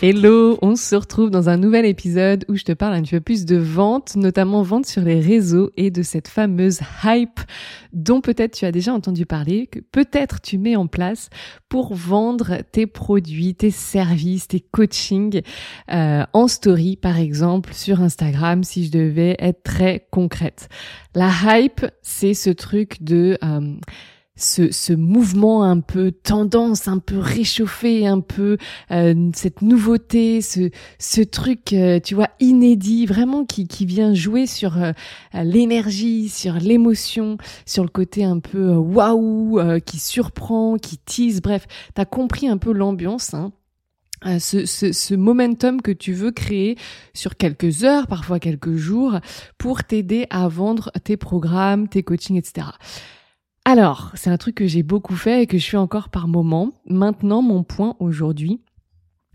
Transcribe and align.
Hello, 0.00 0.56
on 0.62 0.76
se 0.76 0.94
retrouve 0.94 1.28
dans 1.28 1.48
un 1.48 1.56
nouvel 1.56 1.84
épisode 1.84 2.44
où 2.48 2.54
je 2.54 2.62
te 2.62 2.70
parle 2.70 2.94
un 2.94 3.02
petit 3.02 3.16
peu 3.16 3.20
plus 3.20 3.44
de 3.44 3.56
vente, 3.56 4.14
notamment 4.14 4.62
vente 4.62 4.86
sur 4.86 5.02
les 5.02 5.18
réseaux 5.18 5.72
et 5.76 5.90
de 5.90 6.02
cette 6.02 6.28
fameuse 6.28 6.78
hype 7.02 7.40
dont 7.92 8.20
peut-être 8.20 8.54
tu 8.54 8.64
as 8.64 8.70
déjà 8.70 8.94
entendu 8.94 9.26
parler, 9.26 9.66
que 9.66 9.80
peut-être 9.80 10.40
tu 10.40 10.56
mets 10.56 10.76
en 10.76 10.86
place 10.86 11.30
pour 11.68 11.94
vendre 11.94 12.58
tes 12.70 12.86
produits, 12.86 13.56
tes 13.56 13.72
services, 13.72 14.46
tes 14.46 14.60
coachings 14.60 15.42
euh, 15.90 16.24
en 16.32 16.46
story 16.46 16.94
par 16.94 17.18
exemple 17.18 17.74
sur 17.74 18.00
Instagram 18.00 18.62
si 18.62 18.86
je 18.86 18.92
devais 18.92 19.34
être 19.40 19.64
très 19.64 20.06
concrète. 20.12 20.68
La 21.16 21.32
hype, 21.44 21.84
c'est 22.02 22.34
ce 22.34 22.50
truc 22.50 23.02
de... 23.02 23.36
Euh, 23.42 23.74
ce, 24.38 24.70
ce, 24.70 24.92
mouvement 24.92 25.64
un 25.64 25.80
peu 25.80 26.12
tendance, 26.12 26.88
un 26.88 26.98
peu 26.98 27.18
réchauffé, 27.18 28.06
un 28.06 28.20
peu 28.20 28.56
euh, 28.90 29.30
cette 29.34 29.62
nouveauté, 29.62 30.40
ce, 30.40 30.70
ce 30.98 31.20
truc, 31.20 31.72
euh, 31.72 32.00
tu 32.00 32.14
vois, 32.14 32.28
inédit, 32.40 33.04
vraiment 33.04 33.44
qui, 33.44 33.66
qui 33.66 33.84
vient 33.84 34.14
jouer 34.14 34.46
sur 34.46 34.80
euh, 34.80 34.92
l'énergie, 35.34 36.28
sur 36.28 36.54
l'émotion, 36.54 37.36
sur 37.66 37.82
le 37.82 37.90
côté 37.90 38.24
un 38.24 38.38
peu 38.38 38.74
waouh, 38.74 39.60
qui 39.84 39.98
surprend, 39.98 40.76
qui 40.76 40.98
tease, 40.98 41.42
bref, 41.42 41.66
t'as 41.94 42.04
compris 42.04 42.48
un 42.48 42.58
peu 42.58 42.72
l'ambiance. 42.72 43.34
Hein. 43.34 43.52
Ce, 44.40 44.66
ce, 44.66 44.90
ce, 44.90 45.14
momentum 45.14 45.80
que 45.80 45.92
tu 45.92 46.12
veux 46.12 46.32
créer 46.32 46.76
sur 47.14 47.36
quelques 47.36 47.84
heures, 47.84 48.08
parfois 48.08 48.40
quelques 48.40 48.74
jours, 48.74 49.20
pour 49.58 49.84
t'aider 49.84 50.26
à 50.30 50.48
vendre 50.48 50.90
tes 51.04 51.16
programmes, 51.16 51.86
tes 51.86 52.02
coachings, 52.02 52.36
etc. 52.36 52.66
Alors, 53.70 54.12
c'est 54.14 54.30
un 54.30 54.38
truc 54.38 54.54
que 54.54 54.66
j'ai 54.66 54.82
beaucoup 54.82 55.14
fait 55.14 55.42
et 55.42 55.46
que 55.46 55.58
je 55.58 55.68
fais 55.68 55.76
encore 55.76 56.08
par 56.08 56.26
moment. 56.26 56.70
Maintenant, 56.86 57.42
mon 57.42 57.64
point 57.64 57.96
aujourd'hui, 57.98 58.62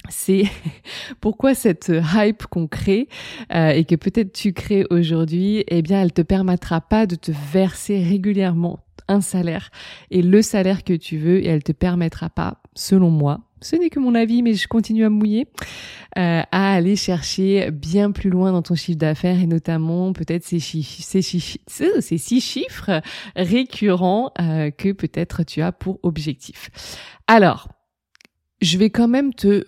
c'est 0.09 0.45
pourquoi 1.21 1.53
cette 1.53 1.91
hype 2.15 2.47
qu'on 2.47 2.65
crée 2.65 3.09
euh, 3.53 3.69
et 3.69 3.85
que 3.85 3.93
peut-être 3.93 4.33
tu 4.33 4.51
crées 4.51 4.87
aujourd'hui, 4.89 5.63
eh 5.67 5.83
bien, 5.83 6.01
elle 6.01 6.13
te 6.13 6.23
permettra 6.23 6.81
pas 6.81 7.05
de 7.05 7.13
te 7.13 7.31
verser 7.51 8.03
régulièrement 8.03 8.79
un 9.07 9.21
salaire 9.21 9.69
et 10.09 10.23
le 10.23 10.41
salaire 10.41 10.83
que 10.83 10.93
tu 10.93 11.19
veux 11.19 11.37
et 11.37 11.47
elle 11.49 11.63
te 11.63 11.71
permettra 11.71 12.31
pas, 12.31 12.59
selon 12.73 13.11
moi, 13.11 13.41
ce 13.63 13.75
n'est 13.75 13.89
que 13.89 13.99
mon 13.99 14.15
avis, 14.15 14.41
mais 14.41 14.53
je 14.53 14.67
continue 14.67 15.05
à 15.05 15.09
mouiller, 15.09 15.47
euh, 16.17 16.41
à 16.51 16.73
aller 16.73 16.95
chercher 16.95 17.71
bien 17.71 18.11
plus 18.11 18.29
loin 18.29 18.51
dans 18.51 18.61
ton 18.61 18.75
chiffre 18.75 18.97
d'affaires 18.97 19.39
et 19.39 19.47
notamment 19.47 20.13
peut-être 20.13 20.43
ces, 20.43 20.59
six 20.59 22.41
chiffres 22.41 23.01
récurrents 23.35 24.31
euh, 24.39 24.71
que 24.71 24.91
peut-être 24.91 25.43
tu 25.43 25.61
as 25.61 25.71
pour 25.71 25.99
objectif. 26.03 26.69
Alors, 27.27 27.69
je 28.61 28.77
vais 28.77 28.89
quand 28.89 29.07
même 29.07 29.33
te 29.33 29.65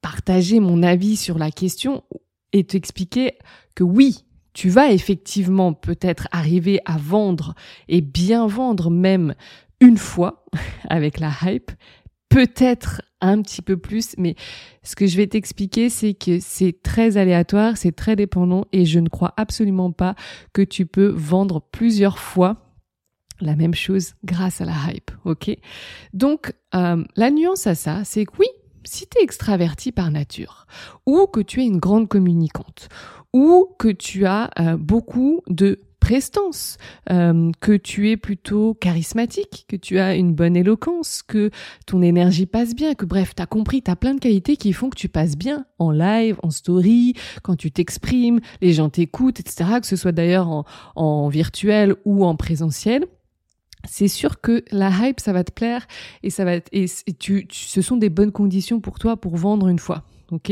partager 0.00 0.60
mon 0.60 0.82
avis 0.82 1.16
sur 1.16 1.38
la 1.38 1.50
question 1.50 2.02
et 2.52 2.64
t'expliquer 2.64 3.38
que 3.74 3.84
oui, 3.84 4.24
tu 4.52 4.68
vas 4.68 4.92
effectivement 4.92 5.72
peut-être 5.72 6.28
arriver 6.32 6.80
à 6.84 6.98
vendre 6.98 7.54
et 7.88 8.00
bien 8.00 8.46
vendre 8.46 8.90
même 8.90 9.34
une 9.80 9.98
fois 9.98 10.44
avec 10.88 11.18
la 11.18 11.32
hype, 11.42 11.70
peut-être 12.32 13.02
un 13.20 13.40
petit 13.42 13.62
peu 13.62 13.76
plus, 13.76 14.14
mais 14.18 14.34
ce 14.82 14.96
que 14.96 15.06
je 15.06 15.16
vais 15.16 15.26
t'expliquer, 15.26 15.88
c'est 15.88 16.14
que 16.14 16.40
c'est 16.40 16.82
très 16.82 17.16
aléatoire, 17.16 17.76
c'est 17.76 17.92
très 17.92 18.16
dépendant 18.16 18.64
et 18.72 18.84
je 18.84 18.98
ne 18.98 19.08
crois 19.08 19.32
absolument 19.36 19.92
pas 19.92 20.14
que 20.52 20.62
tu 20.62 20.86
peux 20.86 21.12
vendre 21.14 21.60
plusieurs 21.60 22.18
fois 22.18 22.56
la 23.40 23.56
même 23.56 23.74
chose 23.74 24.14
grâce 24.24 24.60
à 24.60 24.64
la 24.64 24.74
hype, 24.88 25.10
ok? 25.24 25.56
Donc, 26.12 26.52
euh, 26.74 27.04
la 27.16 27.30
nuance 27.30 27.66
à 27.66 27.74
ça, 27.74 28.02
c'est 28.04 28.24
que 28.24 28.32
oui, 28.38 28.46
si 28.84 29.06
tu 29.08 29.18
es 29.18 29.22
extraverti 29.22 29.92
par 29.92 30.10
nature, 30.10 30.66
ou 31.06 31.26
que 31.26 31.40
tu 31.40 31.60
es 31.60 31.66
une 31.66 31.78
grande 31.78 32.08
communicante, 32.08 32.88
ou 33.32 33.74
que 33.78 33.88
tu 33.88 34.26
as 34.26 34.50
euh, 34.58 34.76
beaucoup 34.76 35.42
de 35.48 35.80
prestance, 36.02 36.78
euh, 37.12 37.52
que 37.60 37.76
tu 37.76 38.10
es 38.10 38.16
plutôt 38.16 38.74
charismatique, 38.74 39.66
que 39.68 39.76
tu 39.76 40.00
as 40.00 40.16
une 40.16 40.34
bonne 40.34 40.56
éloquence, 40.56 41.22
que 41.22 41.50
ton 41.86 42.02
énergie 42.02 42.46
passe 42.46 42.74
bien, 42.74 42.94
que 42.94 43.04
bref, 43.04 43.36
t'as 43.36 43.46
compris, 43.46 43.82
t'as 43.82 43.94
plein 43.94 44.14
de 44.14 44.18
qualités 44.18 44.56
qui 44.56 44.72
font 44.72 44.90
que 44.90 44.98
tu 44.98 45.08
passes 45.08 45.36
bien 45.36 45.64
en 45.78 45.92
live, 45.92 46.40
en 46.42 46.50
story, 46.50 47.14
quand 47.44 47.54
tu 47.54 47.70
t'exprimes, 47.70 48.40
les 48.60 48.72
gens 48.72 48.90
t'écoutent, 48.90 49.38
etc., 49.38 49.78
que 49.80 49.86
ce 49.86 49.94
soit 49.94 50.10
d'ailleurs 50.10 50.48
en, 50.48 50.64
en 50.96 51.28
virtuel 51.28 51.94
ou 52.04 52.24
en 52.24 52.34
présentiel 52.34 53.06
c'est 53.88 54.06
sûr 54.06 54.40
que 54.40 54.64
la 54.70 54.90
hype, 54.90 55.18
ça 55.18 55.32
va 55.32 55.42
te 55.42 55.50
plaire 55.50 55.88
et 56.22 56.30
ça 56.30 56.44
va 56.44 56.56
et, 56.70 56.86
tu, 57.18 57.48
ce 57.50 57.82
sont 57.82 57.96
des 57.96 58.10
bonnes 58.10 58.30
conditions 58.30 58.80
pour 58.80 59.00
toi 59.00 59.16
pour 59.16 59.36
vendre 59.36 59.66
une 59.66 59.80
fois. 59.80 60.04
Ok. 60.32 60.50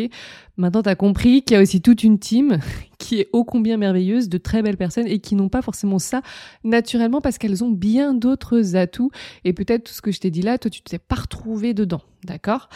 Maintenant, 0.58 0.82
tu 0.82 0.90
as 0.90 0.94
compris 0.94 1.42
qu'il 1.42 1.54
y 1.54 1.58
a 1.58 1.62
aussi 1.62 1.80
toute 1.80 2.04
une 2.04 2.18
team 2.18 2.58
qui 2.98 3.18
est 3.18 3.28
ô 3.32 3.44
combien 3.44 3.78
merveilleuse, 3.78 4.28
de 4.28 4.36
très 4.36 4.62
belles 4.62 4.76
personnes 4.76 5.06
et 5.06 5.20
qui 5.20 5.34
n'ont 5.34 5.48
pas 5.48 5.62
forcément 5.62 5.98
ça 5.98 6.20
naturellement 6.64 7.22
parce 7.22 7.38
qu'elles 7.38 7.64
ont 7.64 7.70
bien 7.70 8.12
d'autres 8.12 8.76
atouts. 8.76 9.10
Et 9.44 9.54
peut-être 9.54 9.84
tout 9.84 9.94
ce 9.94 10.02
que 10.02 10.12
je 10.12 10.20
t'ai 10.20 10.30
dit 10.30 10.42
là, 10.42 10.58
toi, 10.58 10.70
tu 10.70 10.82
t'es 10.82 10.98
pas 10.98 11.16
retrouvé 11.16 11.72
dedans. 11.72 12.02
D'accord? 12.24 12.68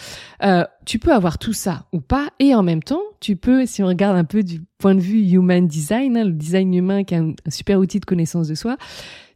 Euh, 0.43 0.65
Tu 0.87 0.99
peux 0.99 1.13
avoir 1.13 1.39
tout 1.39 1.53
ça 1.53 1.85
ou 1.93 2.01
pas. 2.01 2.31
Et 2.39 2.55
en 2.55 2.63
même 2.63 2.83
temps, 2.83 3.03
tu 3.21 3.37
peux, 3.37 3.67
si 3.67 3.83
on 3.83 3.87
regarde 3.87 4.17
un 4.17 4.25
peu 4.25 4.43
du 4.43 4.63
point 4.79 4.95
de 4.95 5.01
vue 5.01 5.21
human 5.21 5.67
design, 5.67 6.17
hein, 6.17 6.25
le 6.25 6.33
design 6.33 6.73
humain 6.73 7.05
qui 7.05 7.15
est 7.15 7.19
un 7.19 7.35
super 7.49 7.79
outil 7.79 8.01
de 8.01 8.07
connaissance 8.07 8.49
de 8.49 8.55
soi, 8.55 8.79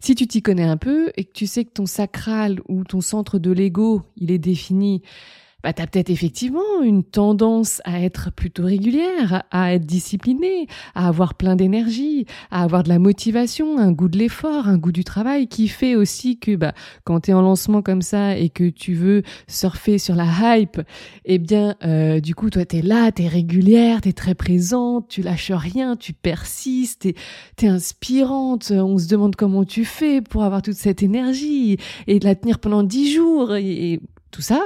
si 0.01 0.15
tu 0.15 0.27
t'y 0.27 0.41
connais 0.41 0.65
un 0.65 0.79
peu 0.79 1.11
et 1.19 1.25
que 1.25 1.33
tu 1.33 1.47
sais 1.47 1.67
que 1.67 1.73
ton 1.73 1.85
sacral 1.85 2.61
ou 2.69 2.85
ton 2.85 3.03
centre 3.03 3.39
de 3.39 3.51
l'ego, 3.51 4.03
il 4.17 4.31
est 4.31 4.39
défini 4.39 5.03
bah, 5.65 5.73
tu 5.73 5.83
as 5.83 5.89
peut-être 5.89 6.11
effectivement 6.11 6.83
une 6.85 7.03
tendance 7.03 7.83
à 7.85 8.01
être 8.01 8.31
plutôt 8.31 8.65
régulière, 8.65 9.43
à 9.51 9.75
être 9.75 9.85
disciplinée, 9.85 10.69
à 10.95 11.09
avoir 11.09 11.35
plein 11.35 11.57
d'énergie, 11.57 12.27
à 12.53 12.63
avoir 12.63 12.85
de 12.85 12.89
la 12.89 13.01
motivation, 13.01 13.77
un 13.77 13.91
goût 13.91 14.09
de 14.09 14.19
l'effort, 14.19 14.69
un 14.69 14.79
goût 14.79 14.93
du 14.93 15.03
travail 15.03 15.49
qui 15.49 15.67
fait 15.67 15.97
aussi 15.97 16.39
que 16.39 16.55
bah, 16.55 16.75
quand 17.03 17.23
tu 17.23 17.33
es 17.33 17.35
en 17.35 17.43
lancement 17.43 17.83
comme 17.83 18.03
ça 18.03 18.37
et 18.37 18.51
que 18.51 18.69
tu 18.69 18.95
veux 18.95 19.25
surfer 19.49 19.99
sur 19.99 20.15
la 20.15 20.29
hype, 20.59 20.81
eh 21.25 21.39
bien, 21.39 21.75
euh, 21.83 22.21
du 22.21 22.37
coup, 22.37 22.51
toi, 22.51 22.65
tu 22.65 22.77
es 22.77 22.83
là, 22.83 23.11
tu 23.11 23.23
es 23.23 23.29
régulière, 23.29 24.01
tu 24.01 24.11
es 24.11 24.13
très 24.13 24.37
présente, 24.37 25.09
tu 25.09 25.23
lâches 25.23 25.51
rien, 25.51 25.97
tu 25.97 26.13
persistes, 26.13 27.09
tu 27.57 27.67
es, 27.67 27.69
inspirante, 27.69 28.71
on 28.71 28.97
se 28.97 29.09
demande 29.09 29.35
comment 29.35 29.65
tu 29.65 29.85
fais 29.85 30.21
pour 30.21 30.45
avoir 30.45 30.63
toute 30.63 30.75
cette 30.75 31.03
énergie 31.03 31.79
et 32.07 32.21
de 32.21 32.25
la 32.25 32.37
tenir 32.37 32.61
pendant 32.61 32.85
dix 32.85 33.13
jours 33.13 33.57
et 33.57 34.01
tout 34.31 34.43
ça. 34.43 34.63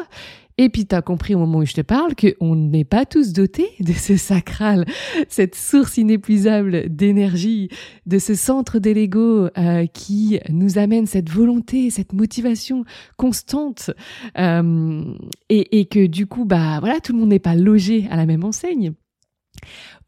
Et 0.58 0.68
puis 0.68 0.86
tu 0.86 0.94
as 0.94 1.02
compris 1.02 1.34
au 1.34 1.38
moment 1.38 1.58
où 1.58 1.66
je 1.66 1.72
te 1.72 1.80
parle 1.80 2.14
qu'on 2.14 2.56
n'est 2.56 2.84
pas 2.84 3.06
tous 3.06 3.32
dotés 3.32 3.70
de 3.80 3.92
ce 3.92 4.16
sacral, 4.16 4.84
cette 5.28 5.54
source 5.54 5.96
inépuisable 5.96 6.94
d'énergie, 6.94 7.68
de 8.06 8.18
ce 8.18 8.34
centre 8.34 8.78
de 8.78 8.90
l'ego 8.90 9.48
euh, 9.56 9.86
qui 9.86 10.40
nous 10.50 10.78
amène 10.78 11.06
cette 11.06 11.30
volonté, 11.30 11.90
cette 11.90 12.12
motivation 12.12 12.84
constante, 13.16 13.90
euh, 14.38 15.04
et, 15.48 15.80
et 15.80 15.86
que 15.86 16.06
du 16.06 16.26
coup, 16.26 16.44
bah 16.44 16.78
voilà, 16.80 17.00
tout 17.00 17.12
le 17.12 17.18
monde 17.18 17.30
n'est 17.30 17.38
pas 17.38 17.54
logé 17.54 18.06
à 18.10 18.16
la 18.16 18.26
même 18.26 18.44
enseigne. 18.44 18.92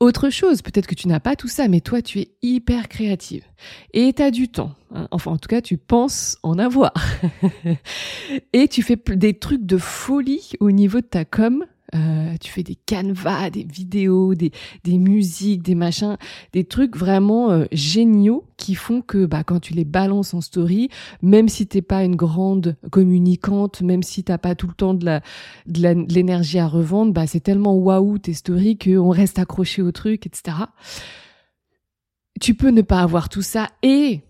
Autre 0.05 0.29
chose, 0.29 0.61
peut-être 0.61 0.87
que 0.87 0.95
tu 0.95 1.09
n'as 1.09 1.19
pas 1.19 1.35
tout 1.35 1.49
ça, 1.49 1.67
mais 1.67 1.81
toi, 1.81 2.03
tu 2.03 2.21
es 2.21 2.29
hyper 2.43 2.91
créative 2.91 3.43
et 3.95 4.12
tu 4.12 4.21
as 4.21 4.31
du 4.31 4.51
temps. 4.51 4.75
Hein. 4.95 5.09
Enfin, 5.11 5.31
en 5.31 5.39
tout 5.39 5.49
cas, 5.49 5.62
tu 5.62 5.79
penses 5.79 6.37
en 6.43 6.59
avoir. 6.59 6.93
et 8.53 8.69
tu 8.69 8.83
fais 8.83 8.99
des 9.17 9.33
trucs 9.33 9.65
de 9.65 9.79
folie 9.79 10.53
au 10.61 10.73
niveau 10.73 11.01
de 11.01 11.06
ta 11.06 11.25
com 11.25 11.65
euh, 11.94 12.35
tu 12.41 12.50
fais 12.50 12.62
des 12.62 12.75
canevas, 12.75 13.50
des 13.50 13.64
vidéos, 13.64 14.35
des, 14.35 14.50
des 14.82 14.99
musiques, 14.99 15.62
des 15.62 15.75
machins, 15.75 16.17
des 16.52 16.64
trucs 16.64 16.96
vraiment 16.96 17.50
euh, 17.50 17.67
géniaux 17.73 18.44
qui 18.56 18.75
font 18.75 19.00
que 19.00 19.26
bah, 19.26 19.44
quand 19.44 19.61
tu 19.61 19.75
les 19.75 19.85
balances 19.85 20.35
en 20.35 20.41
story, 20.41 20.88
même 21.23 21.49
si 21.49 21.67
t'es 21.67 21.82
pas 21.82 22.05
une 22.05 22.17
grande 22.17 22.76
communicante, 22.91 23.82
même 23.82 24.02
si 24.02 24.25
t'as 24.25 24.38
pas 24.38 24.55
tout 24.55 24.67
le 24.67 24.75
temps 24.75 24.94
de 24.94 25.05
la 25.05 25.20
de 25.67 26.12
l'énergie 26.12 26.58
à 26.58 26.67
revendre, 26.67 27.12
bah 27.12 27.26
c'est 27.26 27.41
tellement 27.41 27.75
waouh 27.75 28.19
tes 28.19 28.35
stories 28.35 28.79
qu'on 28.79 29.11
reste 29.11 29.38
accroché 29.38 29.82
au 29.82 29.93
truc, 29.93 30.26
etc. 30.26 30.56
Tu 32.41 32.55
peux 32.55 32.70
ne 32.70 32.82
pas 32.82 33.00
avoir 33.00 33.29
tout 33.29 33.43
ça 33.43 33.69
et 33.82 34.20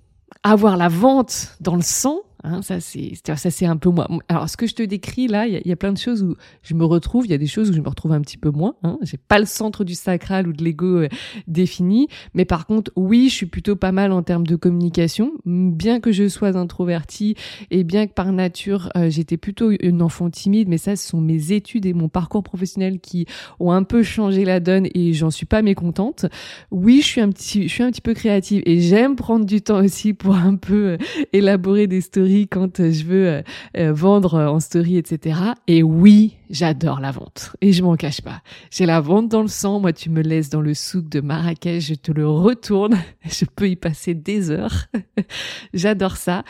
avoir 0.43 0.77
la 0.77 0.89
vente 0.89 1.57
dans 1.61 1.77
le 1.77 1.83
sang 1.83 2.21
Hein, 2.47 2.61
ça 2.61 2.79
c'est 2.79 3.13
ça 3.25 3.37
c'est 3.51 3.65
un 3.65 3.79
peu 3.79 3.89
moi. 3.89 4.07
Alors 4.29 4.51
ce 4.51 4.59
que 4.59 4.67
je 4.67 4.75
te 4.75 4.83
décris 4.83 5.29
là, 5.29 5.47
il 5.47 5.67
y, 5.67 5.73
a 5.73 5.77
plein 5.77 5.93
de 5.93 5.99
choses 5.99 6.23
où 6.23 6.37
je 6.63 6.75
me 6.75 6.85
retrouve, 6.85 7.25
il 7.25 7.31
y 7.31 7.35
a 7.35 7.39
des 7.39 7.47
choses 7.47 7.71
où 7.71 7.73
je 7.73 7.81
me 7.81 7.89
retrouve 7.89 8.13
un 8.13 8.21
petit 8.21 8.37
peu 8.37 8.51
moins. 8.51 8.75
Hein. 8.83 8.99
J'ai 9.01 9.17
pas 9.17 9.39
le 9.39 9.47
centre 9.47 9.83
du 9.83 9.95
sacral 9.95 10.47
ou 10.47 10.53
de 10.53 10.63
l'ego 10.63 10.99
euh, 10.99 11.09
défini, 11.47 12.07
mais 12.35 12.45
par 12.45 12.67
contre 12.67 12.93
oui, 12.97 13.31
je 13.31 13.35
suis 13.35 13.47
plutôt 13.47 13.77
pas 13.77 13.93
mal 13.93 14.13
en 14.13 14.23
termes 14.23 14.47
de 14.47 14.57
communication, 14.57 15.33
bien 15.47 16.01
que 16.01 16.13
je 16.13 16.29
sois 16.29 16.55
introvertie 16.59 17.35
et 17.71 17.83
bien 17.83 18.07
que 18.07 18.13
par 18.13 18.31
nature 18.31 18.91
euh, 18.95 19.09
j'étais 19.09 19.39
plutôt 19.39 19.71
une 19.81 20.03
enfant 20.03 20.29
timide, 20.29 20.69
mais 20.69 20.79
ça 20.79 20.97
ce 20.97 21.09
sont 21.09 21.23
mes 21.23 21.53
études 21.53 21.87
et 21.87 21.95
mon 21.95 22.11
parcours 22.11 22.43
professionnel 22.43 23.01
qui 23.01 23.25
ont 23.59 23.73
un 23.73 23.85
peu 23.85 24.03
changé 24.03 24.45
la 24.45 24.61
donne 24.61 24.87
et 24.95 25.15
j'en 25.15 25.31
suis 25.31 25.47
pas 25.47 25.63
mécontente. 25.63 26.27
Oui, 26.71 27.01
je 27.01 27.07
suis 27.07 27.21
un 27.23 27.31
petit 27.31 27.69
je 27.69 27.73
suis 27.73 27.83
un 27.83 27.91
petit 27.91 28.03
peu 28.03 28.13
créative 28.13 28.63
et 28.67 28.81
j'aime 28.81 29.17
prendre 29.17 29.47
du 29.47 29.63
temps 29.63 29.83
aussi 29.83 30.13
pour 30.13 30.35
un 30.35 30.57
peu 30.57 30.89
euh, 30.89 30.97
élaborer 31.33 31.87
des 31.87 32.03
stories 32.03 32.34
quand 32.43 32.81
euh, 32.81 32.91
je 32.91 33.05
veux 33.05 33.29
euh, 33.29 33.43
euh, 33.77 33.93
vendre 33.93 34.39
en 34.39 34.61
story, 34.61 34.97
etc. 34.97 35.39
Et 35.67 35.83
oui, 35.83 36.37
j'adore 36.51 37.01
la 37.01 37.11
vente. 37.11 37.55
Et 37.61 37.73
je 37.73 37.83
m'en 37.83 37.97
cache 37.97 38.21
pas. 38.21 38.43
J'ai 38.71 38.87
la 38.87 39.01
vente 39.01 39.29
dans 39.29 39.43
le 39.43 39.49
sang. 39.49 39.81
Moi, 39.81 39.93
tu 39.93 40.11
me 40.11 40.23
laisses 40.23 40.51
dans 40.51 40.61
le 40.61 40.75
souk 40.75 41.09
de 41.09 41.21
Marrakech, 41.21 41.85
je 41.85 41.95
te 41.95 42.13
le 42.13 42.29
retourne. 42.29 42.97
Je 43.25 43.47
peux 43.47 43.69
y 43.69 43.77
passer 43.77 44.15
des 44.15 44.51
heures. 44.51 44.87
j'adore 45.75 46.17
ça. 46.17 46.45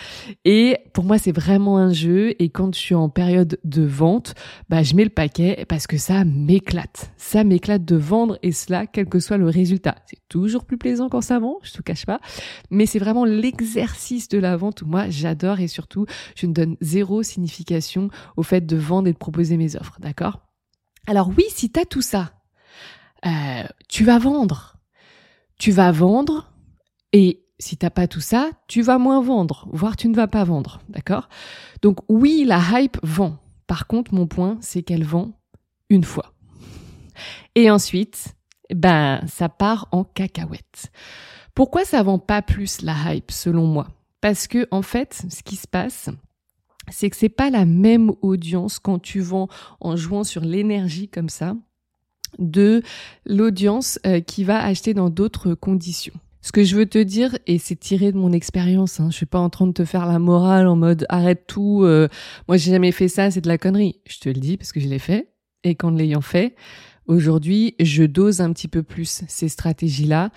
Et 0.45 0.77
pour 0.93 1.05
moi, 1.05 1.19
c'est 1.19 1.33
vraiment 1.33 1.79
un 1.79 1.93
jeu. 1.93 2.35
Et 2.41 2.49
quand 2.49 2.75
je 2.75 2.81
suis 2.81 2.95
en 2.95 3.09
période 3.09 3.59
de 3.65 3.83
vente, 3.83 4.35
bah, 4.69 4.83
je 4.83 4.95
mets 4.95 5.05
le 5.05 5.11
paquet 5.11 5.65
parce 5.69 5.87
que 5.87 5.97
ça 5.99 6.25
m'éclate. 6.25 7.13
Ça 7.17 7.45
m'éclate 7.45 7.85
de 7.85 7.97
vendre 7.97 8.39
et 8.43 8.53
cela, 8.53 8.87
quel 8.87 9.07
que 9.07 9.21
soit 9.21 9.37
le 9.37 9.49
résultat. 9.49 9.95
C'est 10.07 10.19
toujours 10.29 10.65
plus 10.65 10.79
plaisant 10.79 11.09
quand 11.09 11.21
ça 11.21 11.39
vend, 11.39 11.59
je 11.63 11.73
te 11.73 11.83
cache 11.83 12.07
pas. 12.07 12.21
Mais 12.71 12.87
c'est 12.87 12.99
vraiment 12.99 13.25
l'exercice 13.25 14.29
de 14.29 14.39
la 14.39 14.57
vente 14.57 14.83
où 14.83 14.87
moi, 14.87 15.09
j'adore 15.09 15.61
et 15.61 15.69
surtout, 15.75 16.07
je 16.35 16.47
ne 16.47 16.53
donne 16.53 16.77
zéro 16.81 17.23
signification 17.23 18.09
au 18.37 18.43
fait 18.43 18.63
de 18.63 18.77
vendre 18.77 19.09
et 19.09 19.13
de 19.13 19.19
proposer 19.19 19.57
mes 19.57 19.77
offres, 19.77 19.99
d'accord? 20.01 20.41
Alors 21.07 21.29
oui, 21.37 21.45
si 21.51 21.71
tu 21.71 21.79
as 21.79 21.85
tout 21.85 22.03
ça, 22.03 22.33
euh, 23.27 23.65
tu 23.89 24.05
vas 24.05 24.19
vendre. 24.19 24.77
Tu 25.59 25.71
vas 25.71 25.93
vendre 25.93 26.51
et 27.13 27.45
si 27.59 27.77
t'as 27.77 27.91
pas 27.91 28.09
tout 28.09 28.21
ça, 28.21 28.51
tu 28.67 28.83
vas 28.83 28.99
moins 28.99 29.23
vendre, 29.23 29.69
voire 29.73 29.97
tu 29.97 30.09
ne 30.09 30.15
vas 30.15 30.27
pas 30.27 30.45
vendre, 30.45 30.81
d'accord? 30.89 31.29
Donc 31.83 31.99
oui, 32.09 32.45
la 32.47 32.61
hype 32.73 32.99
vend. 33.03 33.39
Par 33.67 33.87
contre, 33.87 34.13
mon 34.13 34.27
point, 34.27 34.59
c'est 34.61 34.83
qu'elle 34.83 35.05
vend 35.05 35.33
une 35.91 36.05
fois. 36.05 36.35
Et 37.55 37.71
ensuite, 37.71 38.35
ben, 38.75 39.21
ça 39.27 39.49
part 39.49 39.89
en 39.93 40.05
cacahuète. 40.05 40.91
Pourquoi 41.55 41.85
ça 41.85 42.03
vend 42.03 42.19
pas 42.19 42.43
plus 42.43 42.83
la 42.83 43.15
hype, 43.15 43.31
selon 43.31 43.67
moi? 43.67 43.87
Parce 44.25 44.47
que 44.47 44.67
en 44.71 44.81
fait, 44.81 45.27
ce 45.29 45.43
qui 45.43 45.55
se 45.55 45.69
passe, 45.69 46.09
c'est 46.91 47.11
que 47.11 47.17
c'est 47.17 47.29
pas 47.29 47.51
la 47.51 47.67
même 47.67 48.11
audience 48.23 48.79
quand 48.79 48.99
tu 48.99 49.21
vends 49.21 49.49
en 49.81 49.97
jouant 49.97 50.25
sur 50.25 50.41
l'énergie 50.41 51.09
comme 51.09 51.29
ça 51.29 51.55
de 52.39 52.83
l'audience 53.27 53.99
euh, 54.07 54.21
qui 54.21 54.43
va 54.43 54.65
acheter 54.65 54.95
dans 54.95 55.11
d'autres 55.11 55.53
conditions. 55.53 56.15
Ce 56.41 56.53
que 56.53 56.65
je 56.65 56.75
veux 56.75 56.87
te 56.87 56.97
dire, 56.97 57.37
et 57.47 57.59
c'est 57.59 57.77
tiré 57.77 58.13
de 58.13 58.17
mon 58.17 58.33
expérience, 58.33 58.99
hein, 58.99 59.09
je 59.11 59.17
suis 59.17 59.27
pas 59.27 59.41
en 59.41 59.51
train 59.51 59.67
de 59.67 59.73
te 59.73 59.85
faire 59.85 60.07
la 60.07 60.19
morale 60.19 60.69
en 60.69 60.77
mode 60.77 61.05
arrête 61.11 61.47
tout, 61.47 61.83
euh, 61.83 62.09
moi 62.49 62.57
j'ai 62.57 62.71
jamais 62.71 62.93
fait 62.93 63.09
ça, 63.09 63.31
c'est 63.31 63.43
de 63.43 63.49
la 63.49 63.59
connerie. 63.59 64.01
Je 64.07 64.21
te 64.21 64.31
le 64.31 64.41
dis 64.41 64.57
parce 64.57 64.73
que 64.73 64.81
je 64.81 64.89
l'ai 64.89 64.99
fait, 64.99 65.35
et 65.65 65.75
qu'en 65.75 65.91
l'ayant 65.91 66.23
fait, 66.23 66.57
aujourd'hui 67.05 67.75
je 67.79 68.05
dose 68.05 68.41
un 68.41 68.55
petit 68.55 68.69
peu 68.69 68.83
plus 68.83 69.23
ces 69.29 69.51
stratégies-là. 69.51 70.31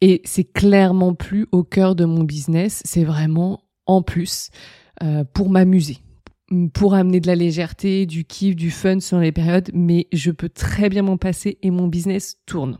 Et 0.00 0.20
c'est 0.24 0.44
clairement 0.44 1.14
plus 1.14 1.46
au 1.50 1.64
cœur 1.64 1.94
de 1.94 2.04
mon 2.04 2.22
business, 2.22 2.82
c'est 2.84 3.04
vraiment 3.04 3.60
en 3.86 4.02
plus 4.02 4.50
euh, 5.02 5.24
pour 5.24 5.50
m'amuser, 5.50 5.98
pour 6.72 6.94
amener 6.94 7.20
de 7.20 7.26
la 7.26 7.34
légèreté, 7.34 8.06
du 8.06 8.24
kiff, 8.24 8.54
du 8.54 8.70
fun 8.70 9.00
sur 9.00 9.18
les 9.18 9.32
périodes, 9.32 9.70
mais 9.74 10.06
je 10.12 10.30
peux 10.30 10.48
très 10.48 10.88
bien 10.88 11.02
m'en 11.02 11.16
passer 11.16 11.58
et 11.62 11.70
mon 11.70 11.88
business 11.88 12.36
tourne. 12.46 12.78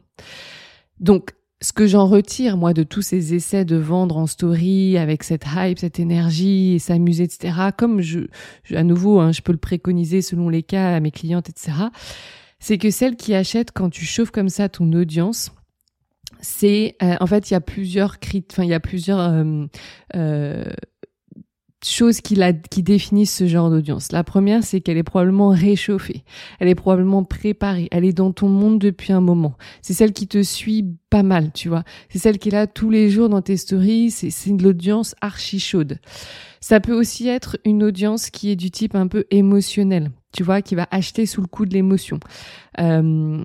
Donc, 1.00 1.32
ce 1.61 1.73
que 1.73 1.88
j'en 1.88 2.06
retire, 2.06 2.56
moi, 2.56 2.73
de 2.73 2.85
tous 2.85 3.03
ces 3.03 3.35
essais 3.35 3.64
de 3.64 3.75
vendre 3.75 4.17
en 4.17 4.26
story 4.26 4.97
avec 4.97 5.25
cette 5.25 5.44
hype, 5.56 5.81
cette 5.81 5.99
énergie 5.99 6.75
et 6.75 6.79
s'amuser, 6.79 7.25
etc., 7.25 7.53
comme 7.76 8.00
je, 8.00 8.21
à 8.73 8.85
nouveau, 8.85 9.19
hein, 9.19 9.32
je 9.32 9.43
peux 9.43 9.53
le 9.53 9.59
préconiser 9.59 10.23
selon 10.23 10.49
les 10.49 10.62
cas 10.62 10.94
à 10.94 11.00
mes 11.00 11.11
clientes, 11.11 11.49
etc., 11.49 11.73
c'est 12.61 12.79
que 12.79 12.91
celles 12.91 13.17
qui 13.17 13.35
achètent 13.35 13.73
quand 13.73 13.91
tu 13.91 14.05
chauffes 14.05 14.31
comme 14.31 14.49
ça 14.49 14.69
ton 14.69 14.93
audience, 14.93 15.53
c'est 16.40 16.96
euh, 17.02 17.17
en 17.20 17.26
fait 17.26 17.50
il 17.50 17.55
y 17.55 17.56
a 17.56 17.61
plusieurs 17.61 18.17
enfin 18.50 18.64
il 18.64 18.70
y 18.70 18.75
a 18.75 18.81
plusieurs 18.81 19.20
euh, 19.20 19.67
euh, 20.17 20.64
choses 21.85 22.20
qui, 22.20 22.35
la, 22.35 22.52
qui 22.52 22.82
définissent 22.82 23.37
ce 23.37 23.46
genre 23.46 23.70
d'audience. 23.70 24.11
La 24.12 24.25
première, 24.25 24.64
c'est 24.64 24.81
qu'elle 24.81 24.96
est 24.96 25.05
probablement 25.05 25.50
réchauffée, 25.50 26.25
elle 26.58 26.69
est 26.69 26.75
probablement 26.75 27.25
préparée, 27.25 27.88
elle 27.90 28.05
est 28.05 28.12
dans 28.12 28.32
ton 28.32 28.49
monde 28.49 28.79
depuis 28.79 29.12
un 29.12 29.20
moment. 29.20 29.56
C'est 29.82 29.94
celle 29.94 30.12
qui 30.12 30.26
te 30.26 30.43
suit 30.43 30.96
pas 31.11 31.23
mal, 31.23 31.52
tu 31.52 31.69
vois. 31.69 31.85
C'est 32.08 32.19
celle 32.19 32.38
qui 32.38 32.49
est 32.49 32.52
là 32.52 32.67
tous 32.67 32.90
les 32.90 33.11
jours 33.11 33.29
dans 33.29 33.43
tes 33.43 33.56
stories, 33.56 34.11
c'est 34.11 34.52
de 34.52 34.62
l'audience 34.62 35.14
archi 35.20 35.61
chaude. 35.61 35.99
Ça 36.61 36.81
peut 36.81 36.94
aussi 36.94 37.29
être 37.29 37.56
une 37.64 37.85
audience 37.85 38.31
qui 38.31 38.50
est 38.50 38.56
du 38.56 38.70
type 38.70 38.94
un 38.96 39.06
peu 39.06 39.25
émotionnel, 39.31 40.11
tu 40.32 40.43
vois, 40.43 40.62
qui 40.62 40.75
va 40.75 40.88
acheter 40.90 41.26
sous 41.26 41.40
le 41.40 41.46
coup 41.46 41.64
de 41.64 41.75
l'émotion. 41.75 42.19
Euh, 42.81 43.44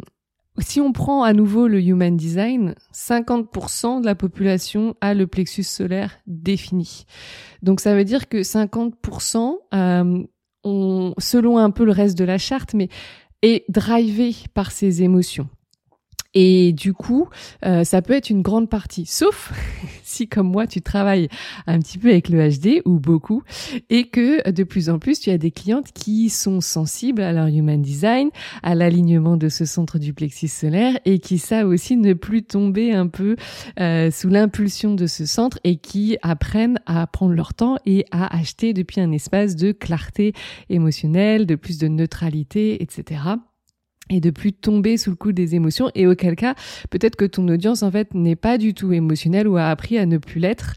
si 0.60 0.80
on 0.80 0.92
prend 0.92 1.24
à 1.24 1.34
nouveau 1.34 1.68
le 1.68 1.82
Human 1.82 2.16
Design, 2.16 2.76
50% 2.94 4.02
de 4.02 4.06
la 4.06 4.16
population 4.16 4.96
a 5.02 5.14
le 5.14 5.28
plexus 5.28 5.64
solaire 5.64 6.20
défini. 6.28 7.06
Donc 7.62 7.80
ça 7.80 7.96
veut 7.96 8.04
dire 8.04 8.30
que 8.30 8.38
50% 8.38 9.56
euh, 9.74 10.24
selon 11.18 11.58
un 11.58 11.72
peu 11.72 11.86
le 11.86 11.92
reste 11.92 12.18
de 12.18 12.24
la 12.24 12.38
charte, 12.38 12.74
mais 12.74 12.90
est 13.42 13.66
drivé 13.70 14.36
par 14.54 14.72
ses 14.72 15.04
émotions. 15.04 15.50
Et 16.34 16.74
du 16.74 16.94
coup, 16.94 17.28
euh, 17.66 17.84
ça 17.84 18.02
peut 18.02 18.14
être 18.14 18.30
une 18.30 18.42
grande 18.42 18.70
partie. 18.70 19.06
Sauf 19.06 19.54
si, 20.04 20.28
comme 20.28 20.50
moi, 20.50 20.68
tu 20.68 20.82
travailles 20.82 21.30
un 21.68 21.80
petit 21.80 21.98
peu 21.98 22.10
avec 22.10 22.30
le 22.30 22.48
HD 22.50 22.82
ou 22.86 23.00
beaucoup, 23.00 23.44
et 23.90 24.06
que 24.06 24.50
de 24.50 24.64
plus 24.64 24.90
en 24.90 25.00
plus, 25.00 25.20
tu 25.20 25.30
as 25.30 25.38
des 25.38 25.52
clientes 25.52 25.92
qui 25.94 26.30
sont 26.30 26.62
sensibles 26.62 27.22
à 27.22 27.32
leur 27.32 27.48
human 27.48 27.82
design, 27.82 28.30
à 28.64 28.76
l'alignement 28.76 29.38
de 29.38 29.50
ce 29.50 29.66
centre 29.66 30.00
du 30.00 30.14
plexus 30.14 30.48
solaire, 30.48 30.98
et 31.06 31.20
qui 31.20 31.38
savent 31.38 31.68
aussi 31.68 31.98
ne 31.98 32.14
plus 32.14 32.44
tomber 32.44 32.94
un 32.94 33.08
peu 33.08 33.36
euh, 33.80 34.12
sous 34.12 34.30
l'impulsion 34.30 34.96
de 34.96 35.08
ce 35.08 35.26
centre, 35.26 35.60
et 35.64 35.78
qui 35.78 36.18
apprennent 36.22 36.80
à 36.86 37.06
prendre 37.08 37.34
leur 37.34 37.54
temps 37.54 37.78
et 37.86 38.06
à 38.12 38.36
acheter 38.36 38.74
depuis 38.74 39.02
un 39.02 39.12
espace 39.12 39.56
de 39.56 39.72
clarté 39.72 40.34
émotionnelle, 40.70 41.46
de 41.46 41.56
plus 41.56 41.78
de 41.78 41.88
neutralité, 41.88 42.82
etc 42.82 43.36
et 44.10 44.20
de 44.20 44.30
plus 44.30 44.54
tomber 44.54 44.98
sous 44.98 45.10
le 45.10 45.16
coup 45.16 45.32
des 45.32 45.56
émotions. 45.56 45.90
Et 45.96 46.08
auquel 46.08 46.36
cas 46.36 46.56
peut-être 46.90 47.16
que 47.16 47.26
ton 47.26 47.48
audience 47.48 47.84
en 47.84 47.92
fait 47.92 48.14
n'est 48.14 48.36
pas 48.36 48.58
du 48.58 48.74
tout 48.74 48.92
émotionnelle 48.92 49.48
ou 49.48 49.58
a 49.58 49.70
appris 49.70 49.98
à 49.98 50.06
ne 50.06 50.18
plus 50.18 50.40
l'être 50.40 50.74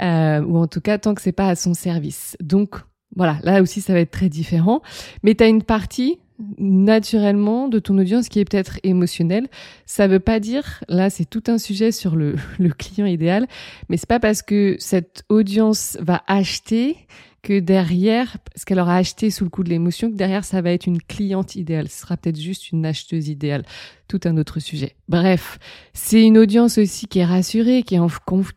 euh, 0.00 0.40
ou 0.42 0.58
en 0.58 0.66
tout 0.66 0.80
cas 0.80 0.98
tant 0.98 1.14
que 1.14 1.22
c'est 1.22 1.32
pas 1.32 1.48
à 1.48 1.56
son 1.56 1.74
service. 1.74 2.36
Donc 2.40 2.76
voilà 3.16 3.38
là 3.42 3.62
aussi 3.62 3.80
ça 3.80 3.92
va 3.92 4.00
être 4.00 4.10
très 4.10 4.28
différent. 4.28 4.82
Mais 5.22 5.34
tu 5.34 5.44
as 5.44 5.48
une 5.48 5.62
partie 5.62 6.18
naturellement 6.58 7.68
de 7.68 7.78
ton 7.78 7.98
audience 7.98 8.28
qui 8.28 8.38
est 8.38 8.44
peut-être 8.44 8.78
émotionnelle 8.84 9.48
ça 9.86 10.06
veut 10.06 10.20
pas 10.20 10.38
dire 10.38 10.84
là 10.88 11.10
c'est 11.10 11.24
tout 11.24 11.42
un 11.48 11.58
sujet 11.58 11.90
sur 11.90 12.14
le, 12.14 12.36
le 12.58 12.70
client 12.70 13.06
idéal 13.06 13.46
mais 13.88 13.96
c'est 13.96 14.08
pas 14.08 14.20
parce 14.20 14.42
que 14.42 14.76
cette 14.78 15.24
audience 15.28 15.98
va 16.00 16.22
acheter 16.26 16.96
que 17.42 17.60
derrière, 17.60 18.36
parce 18.52 18.64
qu'elle 18.64 18.80
aura 18.80 18.96
acheté 18.96 19.30
sous 19.30 19.44
le 19.44 19.50
coup 19.50 19.62
de 19.62 19.68
l'émotion, 19.68 20.10
que 20.10 20.16
derrière, 20.16 20.44
ça 20.44 20.60
va 20.60 20.70
être 20.70 20.86
une 20.86 21.00
cliente 21.00 21.56
idéale. 21.56 21.88
Ce 21.88 22.00
sera 22.00 22.16
peut-être 22.16 22.38
juste 22.38 22.72
une 22.72 22.84
acheteuse 22.84 23.28
idéale. 23.28 23.64
Tout 24.08 24.20
un 24.24 24.36
autre 24.36 24.60
sujet. 24.60 24.96
Bref, 25.08 25.58
c'est 25.92 26.22
une 26.22 26.38
audience 26.38 26.78
aussi 26.78 27.06
qui 27.06 27.20
est 27.20 27.24
rassurée, 27.24 27.82
qui 27.82 27.94
est 27.94 27.98
en, 27.98 28.08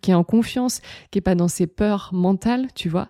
qui 0.02 0.12
est 0.12 0.16
en 0.16 0.24
confiance, 0.24 0.82
qui 1.12 1.20
est 1.20 1.22
pas 1.22 1.36
dans 1.36 1.48
ses 1.48 1.68
peurs 1.68 2.10
mentales, 2.14 2.68
tu 2.74 2.90
vois. 2.90 3.10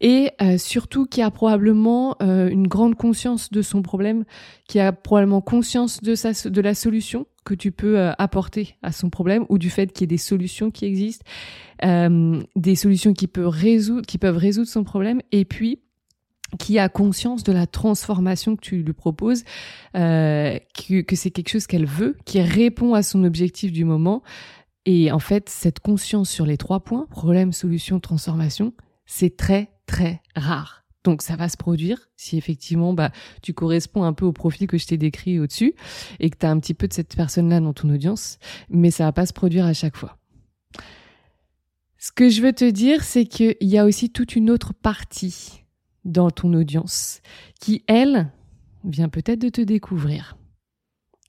Et 0.00 0.30
euh, 0.42 0.58
surtout 0.58 1.06
qui 1.06 1.22
a 1.22 1.30
probablement 1.30 2.16
euh, 2.22 2.48
une 2.48 2.68
grande 2.68 2.94
conscience 2.94 3.50
de 3.50 3.62
son 3.62 3.82
problème, 3.82 4.24
qui 4.68 4.78
a 4.78 4.92
probablement 4.92 5.40
conscience 5.40 6.00
de, 6.02 6.14
sa, 6.14 6.32
de 6.32 6.60
la 6.60 6.74
solution 6.74 7.26
que 7.44 7.54
tu 7.54 7.72
peux 7.72 7.98
euh, 7.98 8.12
apporter 8.18 8.76
à 8.82 8.92
son 8.92 9.08
problème 9.08 9.46
ou 9.48 9.56
du 9.56 9.70
fait 9.70 9.92
qu'il 9.92 10.02
y 10.02 10.04
ait 10.04 10.08
des 10.08 10.18
solutions 10.18 10.70
qui 10.70 10.84
existent, 10.84 11.24
euh, 11.84 12.42
des 12.56 12.74
solutions 12.74 13.14
qui 13.14 13.26
peuvent 13.26 13.48
résoudre, 13.48 14.04
qui 14.06 14.18
peuvent 14.18 14.36
résoudre 14.36 14.68
son 14.68 14.84
problème, 14.84 15.22
et 15.32 15.46
puis 15.46 15.80
qui 16.58 16.78
a 16.78 16.88
conscience 16.88 17.42
de 17.42 17.52
la 17.52 17.66
transformation 17.66 18.56
que 18.56 18.60
tu 18.60 18.82
lui 18.82 18.92
proposes, 18.92 19.44
euh, 19.96 20.58
que, 20.74 21.00
que 21.00 21.16
c'est 21.16 21.30
quelque 21.30 21.48
chose 21.48 21.66
qu'elle 21.66 21.86
veut, 21.86 22.16
qui 22.24 22.40
répond 22.40 22.94
à 22.94 23.02
son 23.02 23.24
objectif 23.24 23.72
du 23.72 23.84
moment. 23.84 24.22
Et 24.84 25.10
en 25.10 25.18
fait, 25.18 25.48
cette 25.48 25.80
conscience 25.80 26.30
sur 26.30 26.46
les 26.46 26.56
trois 26.56 26.80
points, 26.80 27.06
problème, 27.10 27.52
solution, 27.52 27.98
transformation, 27.98 28.72
c'est 29.06 29.36
très, 29.36 29.70
très 29.86 30.20
rare. 30.34 30.84
Donc 31.04 31.22
ça 31.22 31.36
va 31.36 31.48
se 31.48 31.56
produire 31.56 32.10
si 32.16 32.36
effectivement 32.36 32.92
bah, 32.92 33.12
tu 33.40 33.54
corresponds 33.54 34.02
un 34.02 34.12
peu 34.12 34.24
au 34.24 34.32
profil 34.32 34.66
que 34.66 34.76
je 34.76 34.86
t'ai 34.86 34.96
décrit 34.96 35.38
au-dessus 35.38 35.74
et 36.18 36.30
que 36.30 36.36
tu 36.36 36.46
as 36.46 36.50
un 36.50 36.58
petit 36.58 36.74
peu 36.74 36.88
de 36.88 36.92
cette 36.92 37.14
personne-là 37.14 37.60
dans 37.60 37.72
ton 37.72 37.90
audience, 37.90 38.38
mais 38.70 38.90
ça 38.90 39.04
va 39.04 39.12
pas 39.12 39.24
se 39.24 39.32
produire 39.32 39.66
à 39.66 39.72
chaque 39.72 39.96
fois. 39.96 40.18
Ce 41.98 42.10
que 42.12 42.28
je 42.28 42.42
veux 42.42 42.52
te 42.52 42.68
dire, 42.68 43.04
c'est 43.04 43.24
qu'il 43.24 43.56
y 43.60 43.78
a 43.78 43.84
aussi 43.84 44.10
toute 44.10 44.34
une 44.36 44.50
autre 44.50 44.74
partie 44.74 45.64
dans 46.04 46.30
ton 46.30 46.52
audience 46.54 47.20
qui, 47.60 47.84
elle, 47.86 48.32
vient 48.84 49.08
peut-être 49.08 49.40
de 49.40 49.48
te 49.48 49.60
découvrir. 49.60 50.36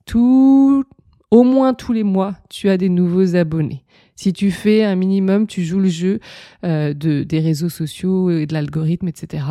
Tout, 0.05 0.85
au 1.31 1.43
moins 1.43 1.73
tous 1.73 1.93
les 1.93 2.03
mois, 2.03 2.35
tu 2.49 2.69
as 2.69 2.77
des 2.77 2.89
nouveaux 2.89 3.35
abonnés. 3.35 3.83
Si 4.17 4.33
tu 4.33 4.51
fais 4.51 4.83
un 4.83 4.95
minimum, 4.95 5.47
tu 5.47 5.63
joues 5.63 5.79
le 5.79 5.87
jeu 5.87 6.19
euh, 6.65 6.93
de, 6.93 7.23
des 7.23 7.39
réseaux 7.39 7.69
sociaux 7.69 8.29
et 8.31 8.45
de 8.45 8.53
l'algorithme, 8.53 9.07
etc., 9.07 9.45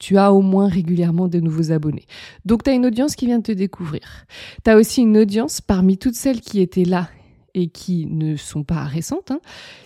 tu 0.00 0.18
as 0.18 0.32
au 0.32 0.42
moins 0.42 0.66
régulièrement 0.66 1.28
de 1.28 1.38
nouveaux 1.38 1.70
abonnés. 1.70 2.06
Donc 2.44 2.64
tu 2.64 2.70
as 2.70 2.72
une 2.72 2.86
audience 2.86 3.14
qui 3.14 3.26
vient 3.26 3.38
de 3.38 3.44
te 3.44 3.52
découvrir. 3.52 4.26
Tu 4.64 4.70
as 4.70 4.76
aussi 4.76 5.02
une 5.02 5.16
audience 5.16 5.60
parmi 5.60 5.96
toutes 5.96 6.16
celles 6.16 6.40
qui 6.40 6.60
étaient 6.60 6.84
là 6.84 7.08
et 7.54 7.68
qui 7.68 8.06
ne 8.06 8.34
sont 8.34 8.64
pas 8.64 8.82
récentes, 8.82 9.30
hein, 9.30 9.40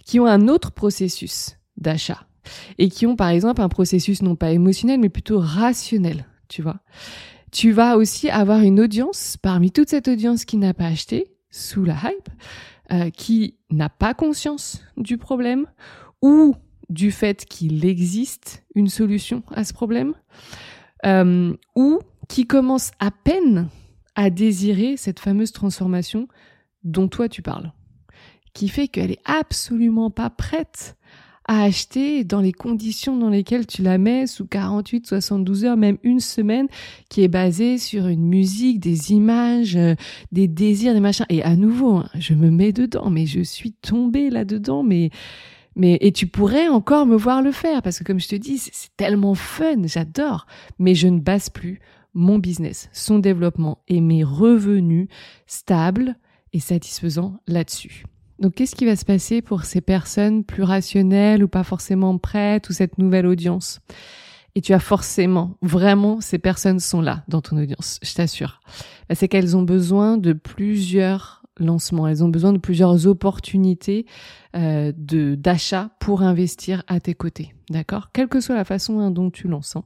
qui 0.07 0.19
ont 0.19 0.27
un 0.27 0.49
autre 0.49 0.71
processus 0.71 1.59
d'achat 1.77 2.27
et 2.79 2.89
qui 2.89 3.05
ont 3.05 3.17
par 3.17 3.29
exemple 3.29 3.61
un 3.61 3.69
processus 3.69 4.23
non 4.23 4.37
pas 4.37 4.53
émotionnel 4.53 5.01
mais 5.01 5.11
plutôt 5.11 5.39
rationnel, 5.39 6.25
tu 6.49 6.63
vois. 6.63 6.79
Tu 7.53 7.73
vas 7.73 7.97
aussi 7.97 8.31
avoir 8.31 8.61
une 8.61 8.81
audience 8.81 9.37
parmi 9.37 9.71
toute 9.71 9.91
cette 9.91 10.09
audience 10.09 10.45
qui 10.45 10.57
n'a 10.57 10.73
pas 10.73 10.87
acheté 10.87 11.27
sous 11.51 11.85
la 11.85 11.95
hype, 11.95 12.29
euh, 12.93 13.11
qui 13.11 13.57
n'a 13.71 13.89
pas 13.89 14.15
conscience 14.15 14.83
du 14.97 15.19
problème 15.19 15.67
ou 16.23 16.55
du 16.89 17.11
fait 17.11 17.45
qu'il 17.45 17.85
existe 17.85 18.65
une 18.75 18.89
solution 18.89 19.43
à 19.53 19.65
ce 19.65 19.73
problème, 19.73 20.15
euh, 21.05 21.53
ou 21.75 21.99
qui 22.29 22.47
commence 22.47 22.93
à 23.01 23.11
peine 23.11 23.69
à 24.15 24.31
désirer 24.31 24.97
cette 24.97 25.21
fameuse 25.21 25.53
transformation 25.53 26.29
dont 26.85 27.09
toi 27.09 27.29
tu 27.29 27.43
parles, 27.43 27.73
qui 28.55 28.69
fait 28.69 28.89
qu'elle 28.89 29.11
est 29.11 29.23
absolument 29.25 30.11
pas 30.11 30.31
prête 30.31 30.97
à 31.47 31.63
acheter 31.63 32.25
dans 32.25 32.41
les 32.41 32.53
conditions 32.53 33.17
dans 33.17 33.31
lesquelles 33.31 33.67
tu 33.67 33.83
la 33.83 33.99
mets 33.99 34.27
sous 34.27 34.47
48, 34.47 35.07
72 35.07 35.65
heures, 35.65 35.77
même 35.77 35.99
une 36.03 36.21
semaine, 36.21 36.67
qui 37.09 37.23
est 37.23 37.29
basée 37.29 37.79
sur 37.79 38.07
une 38.09 38.27
musique, 38.27 38.81
des 38.81 39.13
images, 39.13 39.77
euh, 39.77 39.95
des 40.33 40.49
désirs, 40.49 40.95
des 40.95 41.01
machins. 41.01 41.27
Et 41.29 41.43
à 41.43 41.57
nouveau, 41.57 41.97
hein, 41.97 42.09
je 42.19 42.35
me 42.35 42.51
mets 42.51 42.73
dedans, 42.73 43.11
mais 43.11 43.27
je 43.27 43.41
suis 43.41 43.73
tombée 43.73 44.31
là-dedans, 44.31 44.83
mais 44.83 45.11
mais 45.79 45.99
et 46.01 46.11
tu 46.11 46.27
pourrais 46.27 46.69
encore 46.69 47.05
me 47.05 47.17
voir 47.17 47.43
le 47.43 47.53
faire 47.53 47.83
parce 47.83 47.99
que 47.99 48.05
comme 48.05 48.19
je 48.19 48.29
te 48.29 48.37
dis, 48.37 48.57
c'est 48.57 48.97
tellement 48.97 49.35
fun, 49.35 49.83
j'adore. 49.85 50.47
Mais 50.79 50.95
je 50.95 51.07
ne 51.07 51.21
base 51.21 51.51
plus 51.51 51.81
mon 52.15 52.39
business, 52.39 52.89
son 52.93 53.19
développement 53.19 53.83
et 53.87 54.01
mes 54.01 54.25
revenus 54.25 55.09
stables 55.47 56.17
et 56.55 56.61
satisfaisants 56.61 57.39
là-dessus. 57.47 58.05
Donc 58.39 58.55
qu'est-ce 58.55 58.75
qui 58.75 58.85
va 58.85 58.97
se 58.97 59.05
passer 59.05 59.43
pour 59.43 59.65
ces 59.65 59.81
personnes 59.81 60.45
plus 60.45 60.63
rationnelles 60.63 61.43
ou 61.43 61.49
pas 61.49 61.65
forcément 61.65 62.19
prêtes 62.19 62.69
ou 62.69 62.73
cette 62.73 62.99
nouvelle 62.99 63.27
audience? 63.27 63.81
Et 64.55 64.63
tu 64.63 64.73
as 64.73 64.81
forcément, 64.81 65.59
vraiment, 65.61 66.23
ces 66.23 66.39
personnes 66.39 66.81
sont 66.81 67.03
là 67.03 67.25
dans 67.29 67.43
ton 67.43 67.59
audience, 67.59 68.01
je 68.03 68.15
t'assure. 68.15 68.61
C'est 69.13 69.29
qu'elles 69.29 69.55
ont 69.55 69.63
besoin 69.63 70.17
de 70.17 70.33
plusieurs 70.33 71.43
lancements, 71.59 72.07
elles 72.07 72.25
ont 72.25 72.29
besoin 72.29 72.53
de 72.53 72.59
plusieurs 72.59 73.07
opportunités 73.07 74.07
euh, 74.55 74.93
de 74.97 75.35
d'achat 75.35 75.91
pour 76.01 76.23
investir 76.23 76.83
à 76.87 77.01
tes 77.01 77.15
côtés, 77.15 77.55
d'accord? 77.71 78.11
Quelle 78.13 78.29
que 78.29 78.41
soit 78.41 78.55
la 78.55 78.65
façon 78.65 79.01
hein, 79.01 79.11
dont 79.11 79.31
tu 79.31 79.49
lances. 79.49 79.77
Hein. 79.77 79.85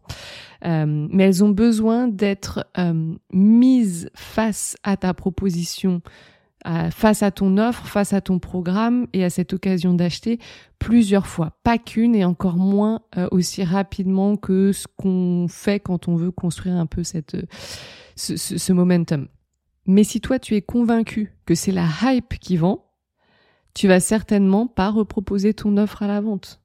Euh, 0.66 1.08
mais 1.10 1.24
elles 1.24 1.44
ont 1.44 1.50
besoin 1.50 2.08
d'être 2.08 2.66
euh, 2.78 3.14
mises 3.32 4.10
face 4.14 4.76
à 4.82 4.96
ta 4.96 5.14
proposition 5.14 6.02
face 6.90 7.22
à 7.22 7.30
ton 7.30 7.56
offre, 7.58 7.86
face 7.86 8.12
à 8.12 8.20
ton 8.20 8.38
programme 8.38 9.06
et 9.12 9.24
à 9.24 9.30
cette 9.30 9.52
occasion 9.52 9.94
d'acheter 9.94 10.38
plusieurs 10.78 11.26
fois, 11.26 11.52
pas 11.62 11.78
qu'une 11.78 12.14
et 12.14 12.24
encore 12.24 12.56
moins 12.56 13.00
euh, 13.16 13.28
aussi 13.30 13.62
rapidement 13.62 14.36
que 14.36 14.72
ce 14.72 14.86
qu'on 14.96 15.46
fait 15.48 15.80
quand 15.80 16.08
on 16.08 16.16
veut 16.16 16.30
construire 16.30 16.76
un 16.76 16.86
peu 16.86 17.04
cette, 17.04 17.36
ce, 18.16 18.36
ce 18.36 18.72
momentum. 18.72 19.28
Mais 19.86 20.04
si 20.04 20.20
toi 20.20 20.38
tu 20.38 20.54
es 20.54 20.62
convaincu 20.62 21.34
que 21.46 21.54
c'est 21.54 21.72
la 21.72 21.86
hype 22.02 22.38
qui 22.38 22.56
vend, 22.56 22.86
tu 23.74 23.88
vas 23.88 24.00
certainement 24.00 24.66
pas 24.66 24.90
reproposer 24.90 25.54
ton 25.54 25.76
offre 25.76 26.02
à 26.02 26.06
la 26.06 26.20
vente 26.20 26.60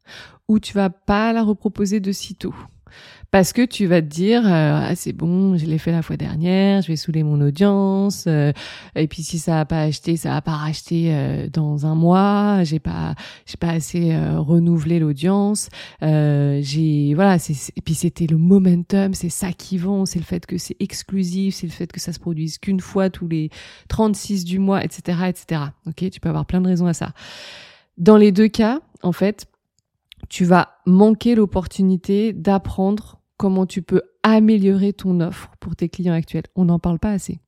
ou 0.48 0.60
tu 0.60 0.74
vas 0.74 0.90
pas 0.90 1.34
la 1.34 1.44
reproposer 1.44 2.00
de 2.00 2.12
sitôt 2.12 2.56
parce 3.32 3.52
que 3.52 3.66
tu 3.66 3.86
vas 3.86 4.02
te 4.02 4.08
dire 4.08 4.46
euh, 4.46 4.80
ah, 4.90 4.96
c'est 4.96 5.12
bon, 5.12 5.58
je 5.58 5.66
l'ai 5.66 5.78
fait 5.78 5.92
la 5.92 6.02
fois 6.02 6.16
dernière, 6.16 6.82
je 6.82 6.88
vais 6.88 6.96
saouler 6.96 7.24
mon 7.24 7.42
audience 7.42 8.26
euh, 8.28 8.54
et 8.96 9.08
puis 9.08 9.24
si 9.24 9.40
ça 9.40 9.60
a 9.60 9.66
pas 9.66 9.82
acheté, 9.82 10.16
ça 10.16 10.30
va 10.30 10.42
pas 10.42 10.54
racheter 10.56 11.14
euh, 11.14 11.48
dans 11.52 11.86
un 11.86 11.96
mois, 11.96 12.64
j'ai 12.64 12.80
pas 12.80 13.16
j'ai 13.46 13.58
pas 13.58 13.70
assez 13.70 14.16
renouvelé 14.38 15.00
l'audience, 15.00 15.70
j'ai 16.02 17.14
voilà, 17.14 17.40
c'est 17.40 17.74
et 17.76 17.82
puis 17.82 17.94
c'était 17.94 18.28
le 18.28 18.38
momentum, 18.38 19.14
c'est 19.14 19.30
ça 19.30 19.52
qui 19.52 19.78
vend, 19.78 20.06
c'est 20.06 20.20
le 20.20 20.26
fait 20.26 20.46
que 20.46 20.58
c'est 20.58 20.78
exclusif, 20.80 21.56
c'est 21.56 21.68
le 21.68 21.74
fait 21.74 21.92
que 21.92 22.00
ça 22.00 22.14
se 22.14 22.20
produise 22.20 22.58
qu'une 22.58 22.80
fois 22.80 23.10
tous 23.10 23.28
les 23.28 23.50
36 23.90 24.46
du 24.46 24.60
mois, 24.60 24.84
etc., 24.84 25.20
etc. 25.28 25.62
OK, 25.88 26.10
tu 26.10 26.20
peux 26.20 26.30
avoir 26.30 26.46
plein 26.46 26.62
de 26.62 26.68
raisons 26.68 26.88
à 26.88 26.94
ça. 26.94 27.12
Dans 27.98 28.18
les 28.18 28.32
deux 28.32 28.48
cas, 28.48 28.80
en 29.04 29.12
fait, 29.12 29.48
tu 30.30 30.46
vas 30.46 30.78
manquer 30.86 31.36
l'opportunité 31.36 32.34
d'apprendre 32.34 33.22
comment 33.38 33.66
tu 33.66 33.82
peux 33.82 34.02
améliorer 34.24 34.94
ton 34.94 35.20
offre 35.20 35.52
pour 35.60 35.76
tes 35.76 35.90
clients 35.90 36.14
actuels. 36.14 36.46
On 36.56 36.66
n'en 36.66 36.80
parle 36.80 37.00
pas 37.00 37.12
assez. 37.12 37.40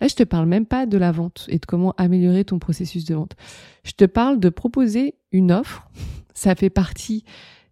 Là, 0.00 0.08
je 0.08 0.14
te 0.14 0.22
parle 0.22 0.46
même 0.46 0.66
pas 0.66 0.86
de 0.86 0.98
la 0.98 1.12
vente 1.12 1.46
et 1.48 1.58
de 1.58 1.66
comment 1.66 1.94
améliorer 1.96 2.44
ton 2.44 2.58
processus 2.58 3.04
de 3.04 3.14
vente. 3.14 3.36
Je 3.84 3.92
te 3.92 4.04
parle 4.04 4.40
de 4.40 4.48
proposer 4.48 5.14
une 5.30 5.52
offre. 5.52 5.88
Ça 6.34 6.54
fait 6.54 6.70
partie 6.70 7.24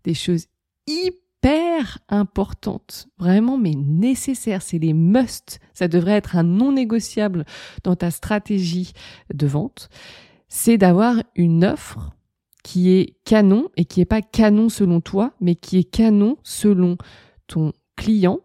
des 0.04 0.14
choses 0.14 0.47
hyper 0.87 1.99
importantes, 2.09 3.09
vraiment, 3.19 3.59
mais 3.59 3.75
nécessaires. 3.75 4.62
C'est 4.62 4.78
les 4.78 4.92
must. 4.92 5.59
Ça 5.75 5.88
devrait 5.88 6.12
être 6.12 6.37
un 6.37 6.45
non 6.45 6.73
négociable 6.73 7.45
dans 7.83 7.97
ta 7.97 8.11
stratégie 8.11 8.92
de 9.33 9.47
vente. 9.47 9.88
C'est 10.49 10.78
d'avoir 10.78 11.23
une 11.35 11.64
offre 11.64 12.11
qui 12.62 12.90
est 12.90 13.17
canon 13.25 13.69
et 13.76 13.85
qui 13.85 14.00
est 14.00 14.07
pas 14.07 14.23
canon 14.23 14.69
selon 14.69 15.00
toi, 15.00 15.33
mais 15.40 15.55
qui 15.55 15.79
est 15.79 15.85
canon 15.85 16.37
selon 16.43 16.97
ton 17.47 17.73
client 17.97 18.40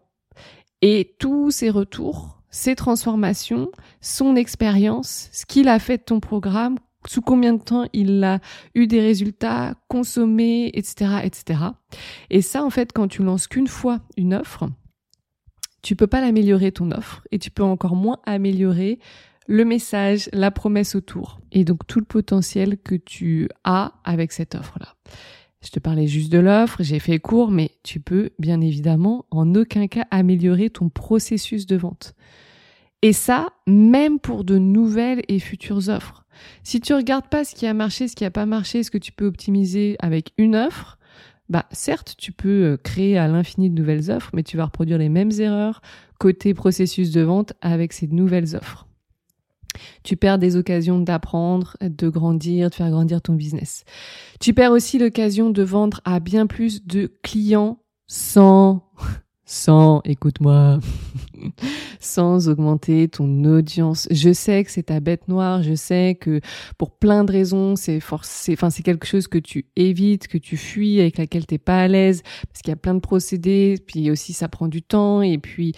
et 0.82 1.14
tous 1.18 1.50
ses 1.50 1.70
retours, 1.70 2.42
ses 2.50 2.74
transformations, 2.74 3.70
son 4.00 4.36
expérience, 4.36 5.28
ce 5.32 5.46
qu'il 5.46 5.68
a 5.68 5.78
fait 5.78 5.98
de 5.98 6.02
ton 6.02 6.20
programme, 6.20 6.76
sous 7.06 7.22
combien 7.22 7.54
de 7.54 7.62
temps 7.62 7.86
il 7.92 8.22
a 8.24 8.40
eu 8.74 8.86
des 8.86 9.00
résultats, 9.00 9.74
consommés, 9.88 10.70
etc., 10.74 11.20
etc. 11.22 11.60
Et 12.30 12.42
ça, 12.42 12.64
en 12.64 12.70
fait, 12.70 12.92
quand 12.92 13.08
tu 13.08 13.22
lances 13.22 13.46
qu'une 13.46 13.68
fois 13.68 14.00
une 14.16 14.34
offre, 14.34 14.68
tu 15.82 15.94
peux 15.94 16.08
pas 16.08 16.20
l'améliorer 16.20 16.72
ton 16.72 16.90
offre 16.90 17.22
et 17.30 17.38
tu 17.38 17.50
peux 17.50 17.62
encore 17.62 17.94
moins 17.94 18.18
améliorer 18.26 18.98
le 19.48 19.64
message, 19.64 20.28
la 20.32 20.50
promesse 20.50 20.94
autour 20.94 21.40
et 21.52 21.64
donc 21.64 21.86
tout 21.86 22.00
le 22.00 22.04
potentiel 22.04 22.78
que 22.78 22.94
tu 22.94 23.48
as 23.64 23.92
avec 24.04 24.32
cette 24.32 24.54
offre-là. 24.54 24.94
Je 25.62 25.70
te 25.70 25.80
parlais 25.80 26.06
juste 26.06 26.30
de 26.30 26.38
l'offre, 26.38 26.82
j'ai 26.82 26.98
fait 26.98 27.18
court, 27.18 27.50
mais 27.50 27.72
tu 27.82 27.98
peux 27.98 28.30
bien 28.38 28.60
évidemment 28.60 29.24
en 29.30 29.54
aucun 29.54 29.88
cas 29.88 30.06
améliorer 30.10 30.70
ton 30.70 30.88
processus 30.88 31.66
de 31.66 31.76
vente. 31.76 32.14
Et 33.02 33.12
ça, 33.12 33.48
même 33.66 34.18
pour 34.18 34.44
de 34.44 34.58
nouvelles 34.58 35.22
et 35.28 35.38
futures 35.38 35.88
offres. 35.88 36.24
Si 36.62 36.80
tu 36.80 36.94
regardes 36.94 37.28
pas 37.28 37.44
ce 37.44 37.54
qui 37.54 37.66
a 37.66 37.74
marché, 37.74 38.08
ce 38.08 38.16
qui 38.16 38.24
a 38.24 38.30
pas 38.30 38.46
marché, 38.46 38.82
ce 38.82 38.90
que 38.90 38.98
tu 38.98 39.12
peux 39.12 39.26
optimiser 39.26 39.96
avec 40.00 40.32
une 40.38 40.54
offre, 40.54 40.98
bah 41.48 41.66
certes, 41.70 42.14
tu 42.18 42.32
peux 42.32 42.64
euh, 42.64 42.76
créer 42.76 43.16
à 43.18 43.28
l'infini 43.28 43.70
de 43.70 43.74
nouvelles 43.74 44.10
offres, 44.10 44.30
mais 44.34 44.42
tu 44.42 44.56
vas 44.56 44.64
reproduire 44.64 44.98
les 44.98 45.08
mêmes 45.08 45.30
erreurs 45.38 45.80
côté 46.18 46.54
processus 46.54 47.10
de 47.12 47.20
vente 47.20 47.52
avec 47.60 47.92
ces 47.92 48.08
nouvelles 48.08 48.56
offres. 48.56 48.85
Tu 50.02 50.16
perds 50.16 50.38
des 50.38 50.56
occasions 50.56 50.98
d'apprendre, 50.98 51.76
de 51.80 52.08
grandir, 52.08 52.70
de 52.70 52.74
faire 52.74 52.90
grandir 52.90 53.22
ton 53.22 53.34
business. 53.34 53.84
Tu 54.40 54.54
perds 54.54 54.72
aussi 54.72 54.98
l'occasion 54.98 55.50
de 55.50 55.62
vendre 55.62 56.00
à 56.04 56.20
bien 56.20 56.46
plus 56.46 56.86
de 56.86 57.12
clients 57.22 57.78
sans 58.06 58.82
sans, 59.46 60.02
écoute-moi, 60.04 60.80
sans 62.00 62.48
augmenter 62.48 63.08
ton 63.08 63.44
audience. 63.44 64.08
Je 64.10 64.32
sais 64.32 64.64
que 64.64 64.70
c'est 64.72 64.84
ta 64.84 64.98
bête 64.98 65.28
noire, 65.28 65.62
je 65.62 65.74
sais 65.74 66.18
que 66.20 66.40
pour 66.78 66.90
plein 66.90 67.22
de 67.22 67.30
raisons, 67.30 67.76
c'est 67.76 68.00
forcé, 68.00 68.54
enfin, 68.54 68.70
c'est 68.70 68.82
quelque 68.82 69.06
chose 69.06 69.28
que 69.28 69.38
tu 69.38 69.66
évites, 69.76 70.26
que 70.26 70.36
tu 70.36 70.56
fuis, 70.56 71.00
avec 71.00 71.16
laquelle 71.16 71.46
t'es 71.46 71.58
pas 71.58 71.78
à 71.78 71.88
l'aise, 71.88 72.22
parce 72.48 72.60
qu'il 72.60 72.70
y 72.70 72.74
a 72.74 72.76
plein 72.76 72.94
de 72.94 73.00
procédés, 73.00 73.76
puis 73.86 74.10
aussi 74.10 74.32
ça 74.32 74.48
prend 74.48 74.66
du 74.66 74.82
temps, 74.82 75.22
et 75.22 75.38
puis, 75.38 75.74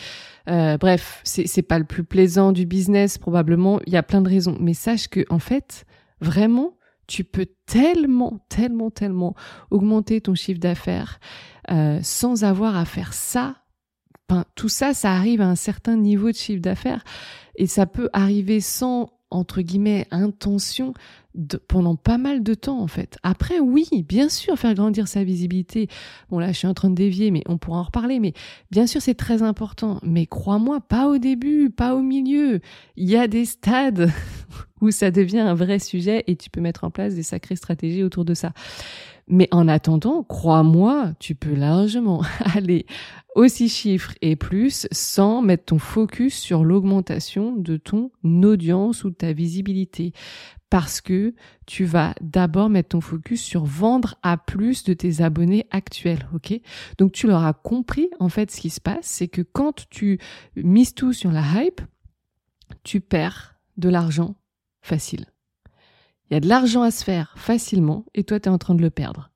euh, 0.48 0.78
bref, 0.78 1.20
c'est, 1.24 1.62
pas 1.62 1.78
le 1.78 1.84
plus 1.84 2.04
plaisant 2.04 2.52
du 2.52 2.64
business, 2.64 3.18
probablement. 3.18 3.80
Il 3.86 3.92
y 3.92 3.96
a 3.96 4.02
plein 4.02 4.22
de 4.22 4.28
raisons. 4.28 4.56
Mais 4.60 4.72
sache 4.72 5.08
que, 5.08 5.26
en 5.28 5.38
fait, 5.38 5.84
vraiment, 6.20 6.77
tu 7.08 7.24
peux 7.24 7.46
tellement, 7.66 8.38
tellement, 8.48 8.90
tellement 8.90 9.34
augmenter 9.70 10.20
ton 10.20 10.36
chiffre 10.36 10.60
d'affaires 10.60 11.18
euh, 11.70 11.98
sans 12.02 12.44
avoir 12.44 12.76
à 12.76 12.84
faire 12.84 13.14
ça. 13.14 13.56
tout 14.54 14.68
ça, 14.68 14.94
ça 14.94 15.12
arrive 15.12 15.40
à 15.40 15.48
un 15.48 15.56
certain 15.56 15.96
niveau 15.96 16.30
de 16.30 16.36
chiffre 16.36 16.62
d'affaires 16.62 17.02
et 17.56 17.66
ça 17.66 17.86
peut 17.86 18.10
arriver 18.12 18.60
sans 18.60 19.10
entre 19.30 19.60
guillemets 19.60 20.06
intention 20.10 20.94
pendant 21.68 21.96
pas 21.96 22.18
mal 22.18 22.42
de 22.42 22.54
temps 22.54 22.80
en 22.80 22.86
fait. 22.86 23.18
Après, 23.22 23.60
oui, 23.60 23.88
bien 24.08 24.28
sûr, 24.28 24.58
faire 24.58 24.74
grandir 24.74 25.08
sa 25.08 25.24
visibilité. 25.24 25.88
Bon 26.30 26.38
là, 26.38 26.48
je 26.48 26.58
suis 26.58 26.66
en 26.66 26.74
train 26.74 26.90
de 26.90 26.94
dévier, 26.94 27.30
mais 27.30 27.42
on 27.46 27.58
pourra 27.58 27.78
en 27.78 27.84
reparler. 27.84 28.20
Mais 28.20 28.32
bien 28.70 28.86
sûr, 28.86 29.00
c'est 29.00 29.14
très 29.14 29.42
important. 29.42 30.00
Mais 30.02 30.26
crois-moi, 30.26 30.80
pas 30.80 31.08
au 31.08 31.18
début, 31.18 31.70
pas 31.70 31.94
au 31.94 32.02
milieu. 32.02 32.60
Il 32.96 33.08
y 33.08 33.16
a 33.16 33.28
des 33.28 33.44
stades 33.44 34.10
où 34.80 34.90
ça 34.90 35.10
devient 35.10 35.40
un 35.40 35.54
vrai 35.54 35.78
sujet 35.78 36.24
et 36.26 36.36
tu 36.36 36.50
peux 36.50 36.60
mettre 36.60 36.84
en 36.84 36.90
place 36.90 37.14
des 37.14 37.22
sacrées 37.22 37.56
stratégies 37.56 38.02
autour 38.02 38.24
de 38.24 38.34
ça. 38.34 38.52
Mais 39.28 39.48
en 39.50 39.68
attendant, 39.68 40.22
crois-moi, 40.22 41.12
tu 41.18 41.34
peux 41.34 41.54
largement 41.54 42.22
aller 42.54 42.86
aussi 43.34 43.68
chiffres 43.68 44.14
et 44.20 44.36
plus 44.36 44.88
sans 44.90 45.42
mettre 45.42 45.66
ton 45.66 45.78
focus 45.78 46.36
sur 46.36 46.64
l'augmentation 46.64 47.54
de 47.54 47.76
ton 47.76 48.10
audience 48.24 49.04
ou 49.04 49.10
de 49.10 49.14
ta 49.14 49.32
visibilité. 49.32 50.12
Parce 50.70 51.00
que 51.00 51.34
tu 51.66 51.84
vas 51.84 52.14
d'abord 52.20 52.68
mettre 52.68 52.90
ton 52.90 53.00
focus 53.00 53.42
sur 53.42 53.64
vendre 53.64 54.16
à 54.22 54.36
plus 54.36 54.84
de 54.84 54.92
tes 54.92 55.22
abonnés 55.22 55.66
actuels, 55.70 56.28
ok? 56.34 56.60
Donc 56.98 57.12
tu 57.12 57.26
leur 57.26 57.44
as 57.44 57.54
compris 57.54 58.10
en 58.18 58.28
fait 58.28 58.50
ce 58.50 58.60
qui 58.60 58.70
se 58.70 58.80
passe, 58.80 59.06
c'est 59.06 59.28
que 59.28 59.42
quand 59.42 59.88
tu 59.88 60.18
mises 60.56 60.94
tout 60.94 61.12
sur 61.12 61.30
la 61.30 61.42
hype, 61.42 61.80
tu 62.82 63.00
perds 63.00 63.54
de 63.76 63.88
l'argent 63.88 64.34
facile. 64.82 65.26
Il 66.30 66.34
y 66.34 66.36
a 66.36 66.40
de 66.40 66.48
l'argent 66.48 66.82
à 66.82 66.90
se 66.90 67.04
faire 67.04 67.34
facilement 67.36 68.04
et 68.14 68.24
toi, 68.24 68.40
tu 68.40 68.48
es 68.48 68.52
en 68.52 68.58
train 68.58 68.74
de 68.74 68.82
le 68.82 68.90
perdre. 68.90 69.30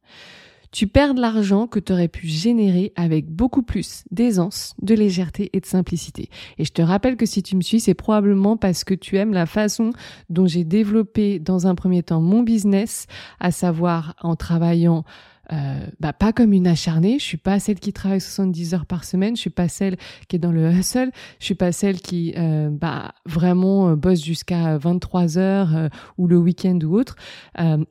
Tu 0.72 0.87
perds 0.87 1.12
de 1.12 1.20
l'argent 1.20 1.66
que 1.66 1.78
tu 1.78 1.92
aurais 1.92 2.08
pu 2.08 2.26
générer 2.26 2.94
avec 2.96 3.28
beaucoup 3.28 3.62
plus 3.62 4.04
d'aisance, 4.11 4.75
de 4.80 4.94
légèreté 4.94 5.50
et 5.52 5.61
de 5.61 5.66
simplicité. 5.66 6.30
Et 6.56 6.64
je 6.64 6.72
te 6.72 6.80
rappelle 6.80 7.18
que 7.18 7.26
si 7.26 7.42
tu 7.42 7.56
me 7.56 7.61
suis, 7.61 7.78
c'est 7.78 7.92
probablement 7.92 8.56
parce 8.56 8.82
que 8.82 8.94
tu 8.94 9.18
aimes 9.18 9.34
la 9.34 9.44
façon 9.44 9.90
dont 10.30 10.46
j'ai 10.46 10.64
développé 10.64 11.38
dans 11.38 11.66
un 11.66 11.75
premier 11.75 12.02
temps 12.02 12.22
mon 12.22 12.42
business, 12.42 13.06
à 13.38 13.50
savoir 13.50 14.14
en 14.22 14.34
travaillant 14.34 15.04
euh, 15.52 15.87
bah, 15.99 16.12
pas 16.12 16.32
comme 16.32 16.52
une 16.52 16.66
acharnée. 16.66 17.18
Je 17.18 17.25
suis 17.25 17.37
pas 17.37 17.58
celle 17.58 17.80
qui 17.80 17.92
travaille 17.92 18.20
70 18.20 18.75
heures 18.75 18.87
par 18.87 19.04
semaine. 19.04 19.37
Je 19.37 19.40
suis 19.40 19.50
pas 19.50 19.68
celle 19.68 19.96
qui 20.28 20.37
est 20.37 20.38
dans 20.38 20.52
le 20.52 20.70
hustle. 20.70 21.11
Je 21.40 21.44
suis 21.44 21.54
pas 21.54 21.72
celle 21.72 22.00
qui 22.00 22.34
euh, 22.37 22.70
bah, 22.70 23.14
vraiment 23.26 23.90
euh, 23.90 23.96
bosse 23.96 24.22
jusqu'à 24.22 24.78
23 24.78 25.38
heures 25.38 25.90
ou 26.18 26.26
le 26.26 26.37
week-end 26.37 26.78
ou 26.84 26.96
autre. 26.96 27.16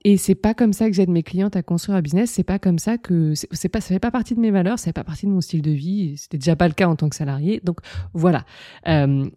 et 0.03 0.17
c'est 0.17 0.35
pas 0.35 0.53
comme 0.53 0.73
ça 0.73 0.87
que 0.87 0.95
j'aide 0.95 1.09
mes 1.09 1.23
clientes 1.23 1.55
à 1.55 1.63
construire 1.63 1.97
un 1.97 2.01
business. 2.01 2.31
C'est 2.31 2.43
pas 2.43 2.59
comme 2.59 2.79
ça 2.79 2.97
que 2.97 3.33
c'est 3.51 3.69
pas 3.69 3.81
ça 3.81 3.89
fait 3.89 3.99
pas 3.99 4.11
partie 4.11 4.35
de 4.35 4.39
mes 4.39 4.51
valeurs. 4.51 4.79
Ça 4.79 4.85
fait 4.85 4.93
pas 4.93 5.03
partie 5.03 5.25
de 5.25 5.31
mon 5.31 5.41
style 5.41 5.61
de 5.61 5.71
vie. 5.71 6.15
C'était 6.17 6.37
déjà 6.37 6.55
pas 6.55 6.67
le 6.67 6.73
cas 6.73 6.87
en 6.87 6.95
tant 6.95 7.09
que 7.09 7.15
salarié. 7.15 7.61
Donc 7.63 7.79
voilà. 8.13 8.45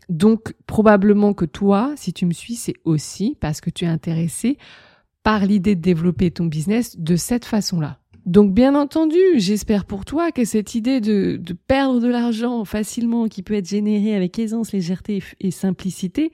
donc 0.09 0.55
probablement 0.67 1.35
que 1.35 1.45
toi, 1.45 1.93
si 1.97 2.13
tu 2.13 2.27
me 2.27 2.33
suis, 2.33 2.55
c'est 2.55 2.75
aussi 2.85 3.37
parce 3.41 3.61
que 3.61 3.71
tu 3.71 3.85
es 3.85 3.89
intéressé 3.89 4.59
par 5.25 5.45
l'idée 5.47 5.75
de 5.75 5.81
développer 5.81 6.31
ton 6.31 6.45
business 6.45 6.99
de 6.99 7.17
cette 7.17 7.47
façon-là. 7.47 7.99
Donc 8.27 8.55
bien 8.55 8.75
entendu, 8.75 9.19
j'espère 9.37 9.85
pour 9.85 10.07
toi 10.07 10.33
que 10.33 10.47
cette 10.47 10.75
idée 10.75 11.01
de, 11.01 11.37
de 11.37 11.53
perdre 11.53 12.01
de 12.01 12.09
l'argent 12.09 12.65
facilement, 12.65 13.29
qui 13.29 13.43
peut 13.43 13.55
être 13.55 13.69
générée 13.69 14.15
avec 14.15 14.39
aisance, 14.39 14.73
légèreté 14.73 15.23
et 15.41 15.51
simplicité, 15.51 16.33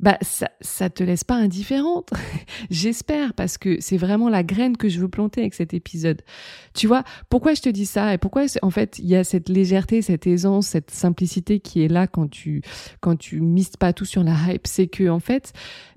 bah 0.00 0.18
ça, 0.22 0.50
ça 0.60 0.90
te 0.90 1.04
laisse 1.04 1.22
pas 1.22 1.36
indifférente. 1.36 2.10
J'espère 2.70 3.32
parce 3.34 3.58
que 3.58 3.80
c'est 3.80 3.96
vraiment 3.96 4.28
la 4.28 4.42
graine 4.42 4.76
que 4.76 4.88
je 4.88 4.98
veux 4.98 5.08
planter 5.08 5.42
avec 5.42 5.54
cet 5.54 5.72
épisode. 5.72 6.22
Tu 6.74 6.88
vois, 6.88 7.04
pourquoi 7.30 7.54
je 7.54 7.62
te 7.62 7.68
dis 7.68 7.86
ça 7.86 8.12
et 8.12 8.18
pourquoi 8.18 8.46
en 8.62 8.70
fait 8.70 8.98
il 8.98 9.06
y 9.06 9.14
a 9.14 9.22
cette 9.22 9.48
légèreté, 9.48 10.02
cette 10.02 10.26
aisance, 10.26 10.66
cette 10.66 10.90
simplicité 10.90 11.60
qui 11.60 11.84
est 11.84 11.88
là 11.88 12.08
quand 12.08 12.28
tu 12.28 12.62
quand 13.00 13.16
tu 13.16 13.40
mises 13.40 13.76
pas 13.76 13.92
tout 13.92 14.04
sur 14.04 14.24
la 14.24 14.34
hype, 14.48 14.66
c'est 14.66 14.88
que 14.88 15.08
en 15.08 15.20
fait, 15.20 15.52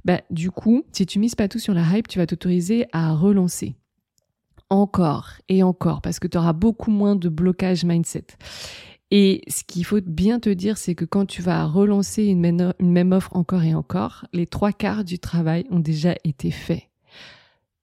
bah 0.06 0.22
du 0.30 0.52
coup, 0.52 0.84
si 0.92 1.08
tu 1.08 1.18
mises 1.18 1.36
pas 1.36 1.48
tout 1.48 1.60
sur 1.60 1.74
la 1.74 1.98
hype, 1.98 2.08
tu 2.08 2.20
vas 2.20 2.28
t'autoriser 2.28 2.86
à 2.92 3.14
relancer 3.14 3.76
encore 4.70 5.34
et 5.50 5.64
encore 5.64 6.02
parce 6.02 6.20
que 6.20 6.28
tu 6.28 6.38
auras 6.38 6.54
beaucoup 6.54 6.92
moins 6.92 7.16
de 7.16 7.30
blocage 7.30 7.86
mindset. 7.86 8.26
Et 9.10 9.42
ce 9.48 9.64
qu'il 9.64 9.86
faut 9.86 10.02
bien 10.02 10.40
te 10.40 10.50
dire, 10.50 10.78
c'est 10.78 10.96
que 10.96 11.06
quand 11.06 11.26
tu 11.26 11.42
vas 11.42 11.66
relancer 11.66 12.26
une 12.26 12.42
même, 12.42 13.12
offre 13.13 13.36
encore 13.36 13.63
et 13.63 13.74
encore, 13.74 14.26
les 14.34 14.48
trois 14.48 14.74
quarts 14.74 15.06
du 15.06 15.18
travail 15.18 15.65
ont 15.70 15.80
déjà 15.80 16.15
été 16.26 16.52
faits. 16.52 16.84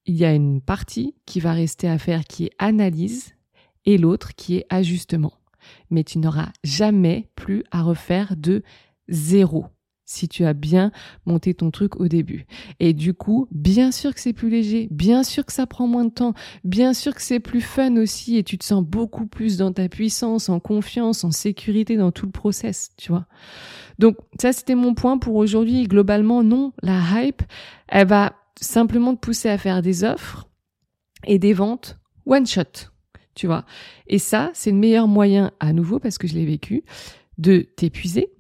Il 0.07 0.17
y 0.17 0.25
a 0.27 0.35
une 0.35 0.61
partie 0.61 1.15
qui 1.25 1.41
va 1.41 1.53
rester 1.53 1.89
à 1.89 1.97
faire 1.97 2.25
qui 2.25 2.47
est 2.47 2.53
analyse 2.59 3.35
et 3.87 3.97
l'autre 3.97 4.35
qui 4.35 4.57
est 4.57 4.67
ajustement. 4.69 5.33
Mais 5.89 6.05
tu 6.05 6.19
n'auras 6.19 6.53
jamais 6.63 7.31
plus 7.37 7.65
à 7.71 7.83
refaire 7.83 8.37
de 8.37 8.63
zéro 9.09 9.67
si 10.05 10.29
tu 10.29 10.45
as 10.45 10.53
bien 10.53 10.93
monté 11.27 11.55
ton 11.55 11.71
truc 11.71 12.01
au 12.01 12.09
début. 12.09 12.47
Et 12.81 12.93
du 12.93 13.15
coup, 13.15 13.49
bien 13.51 13.91
sûr 13.91 14.15
que 14.15 14.21
c'est 14.21 14.33
plus 14.33 14.51
léger, 14.51 14.89
bien 14.91 15.23
sûr 15.23 15.47
que 15.47 15.53
ça 15.53 15.67
prend 15.67 15.87
moins 15.87 16.05
de 16.05 16.11
temps, 16.11 16.35
bien 16.63 16.93
sûr 16.93 17.15
que 17.15 17.23
c'est 17.23 17.41
plus 17.41 17.61
fun 17.61 17.97
aussi 17.97 18.37
et 18.37 18.45
tu 18.45 18.59
te 18.59 18.65
sens 18.65 18.85
beaucoup 18.85 19.27
plus 19.27 19.57
dans 19.57 19.73
ta 19.73 19.89
puissance, 19.89 20.49
en 20.49 20.61
confiance, 20.61 21.25
en 21.25 21.31
sécurité 21.31 21.97
dans 21.97 22.13
tout 22.13 22.27
le 22.27 22.33
process, 22.33 22.91
tu 22.97 23.11
vois. 23.11 23.27
Donc 23.99 24.17
ça, 24.41 24.53
c'était 24.53 24.75
mon 24.75 24.95
point 24.95 25.19
pour 25.19 25.37
aujourd'hui. 25.37 25.85
Globalement, 25.85 26.43
non, 26.43 26.73
la 26.83 27.01
hype, 27.23 27.43
elle 27.89 28.09
va 28.09 28.35
simplement 28.61 29.15
te 29.15 29.21
pousser 29.21 29.49
à 29.49 29.59
faire 29.59 29.83
des 29.83 30.05
offres 30.05 30.49
et 31.27 31.39
des 31.39 31.53
ventes 31.53 31.99
one 32.27 32.47
shot, 32.47 32.91
tu 33.35 33.47
vois. 33.47 33.65
Et 34.07 34.19
ça, 34.19 34.51
c'est 34.55 34.71
le 34.71 34.77
meilleur 34.77 35.09
moyen, 35.09 35.53
à 35.61 35.73
nouveau, 35.73 35.99
parce 35.99 36.19
que 36.19 36.27
je 36.27 36.35
l'ai 36.35 36.47
vécu, 36.47 36.85
de 37.39 37.67
t'épuiser, 37.77 38.31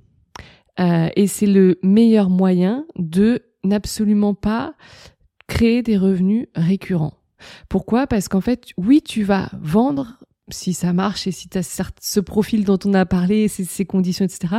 euh, 0.80 1.08
et 1.16 1.26
c'est 1.26 1.46
le 1.46 1.78
meilleur 1.82 2.30
moyen 2.30 2.86
de 2.96 3.42
n'absolument 3.62 4.34
pas 4.34 4.74
créer 5.46 5.82
des 5.82 5.96
revenus 5.96 6.48
récurrents. 6.54 7.14
Pourquoi? 7.68 8.06
Parce 8.06 8.28
qu'en 8.28 8.40
fait, 8.40 8.68
oui, 8.76 9.02
tu 9.02 9.22
vas 9.22 9.50
vendre 9.60 10.18
si 10.50 10.74
ça 10.74 10.92
marche 10.92 11.26
et 11.26 11.32
si 11.32 11.48
tu 11.48 11.58
as 11.58 11.92
ce 12.00 12.20
profil 12.20 12.64
dont 12.64 12.78
on 12.84 12.94
a 12.94 13.06
parlé, 13.06 13.48
ces, 13.48 13.64
ces 13.64 13.84
conditions, 13.84 14.24
etc. 14.24 14.56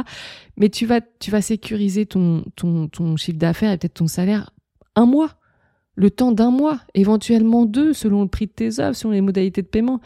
Mais 0.58 0.70
tu 0.70 0.86
vas, 0.86 1.02
tu 1.20 1.32
vas 1.32 1.42
sécuriser 1.42 2.06
ton, 2.06 2.44
ton, 2.56 2.88
ton 2.88 3.16
chiffre 3.18 3.38
d'affaires 3.38 3.72
et 3.72 3.78
peut-être 3.78 3.96
ton 3.96 4.08
salaire 4.08 4.52
un 4.96 5.06
mois, 5.06 5.36
le 5.96 6.10
temps 6.10 6.32
d'un 6.32 6.52
mois, 6.52 6.80
éventuellement 6.94 7.66
deux, 7.66 7.94
selon 7.94 8.24
le 8.24 8.28
prix 8.28 8.48
de 8.48 8.52
tes 8.52 8.80
œuvres, 8.80 8.96
selon 8.96 9.12
les 9.12 9.22
modalités 9.22 9.62
de 9.62 9.68
paiement. 9.68 10.02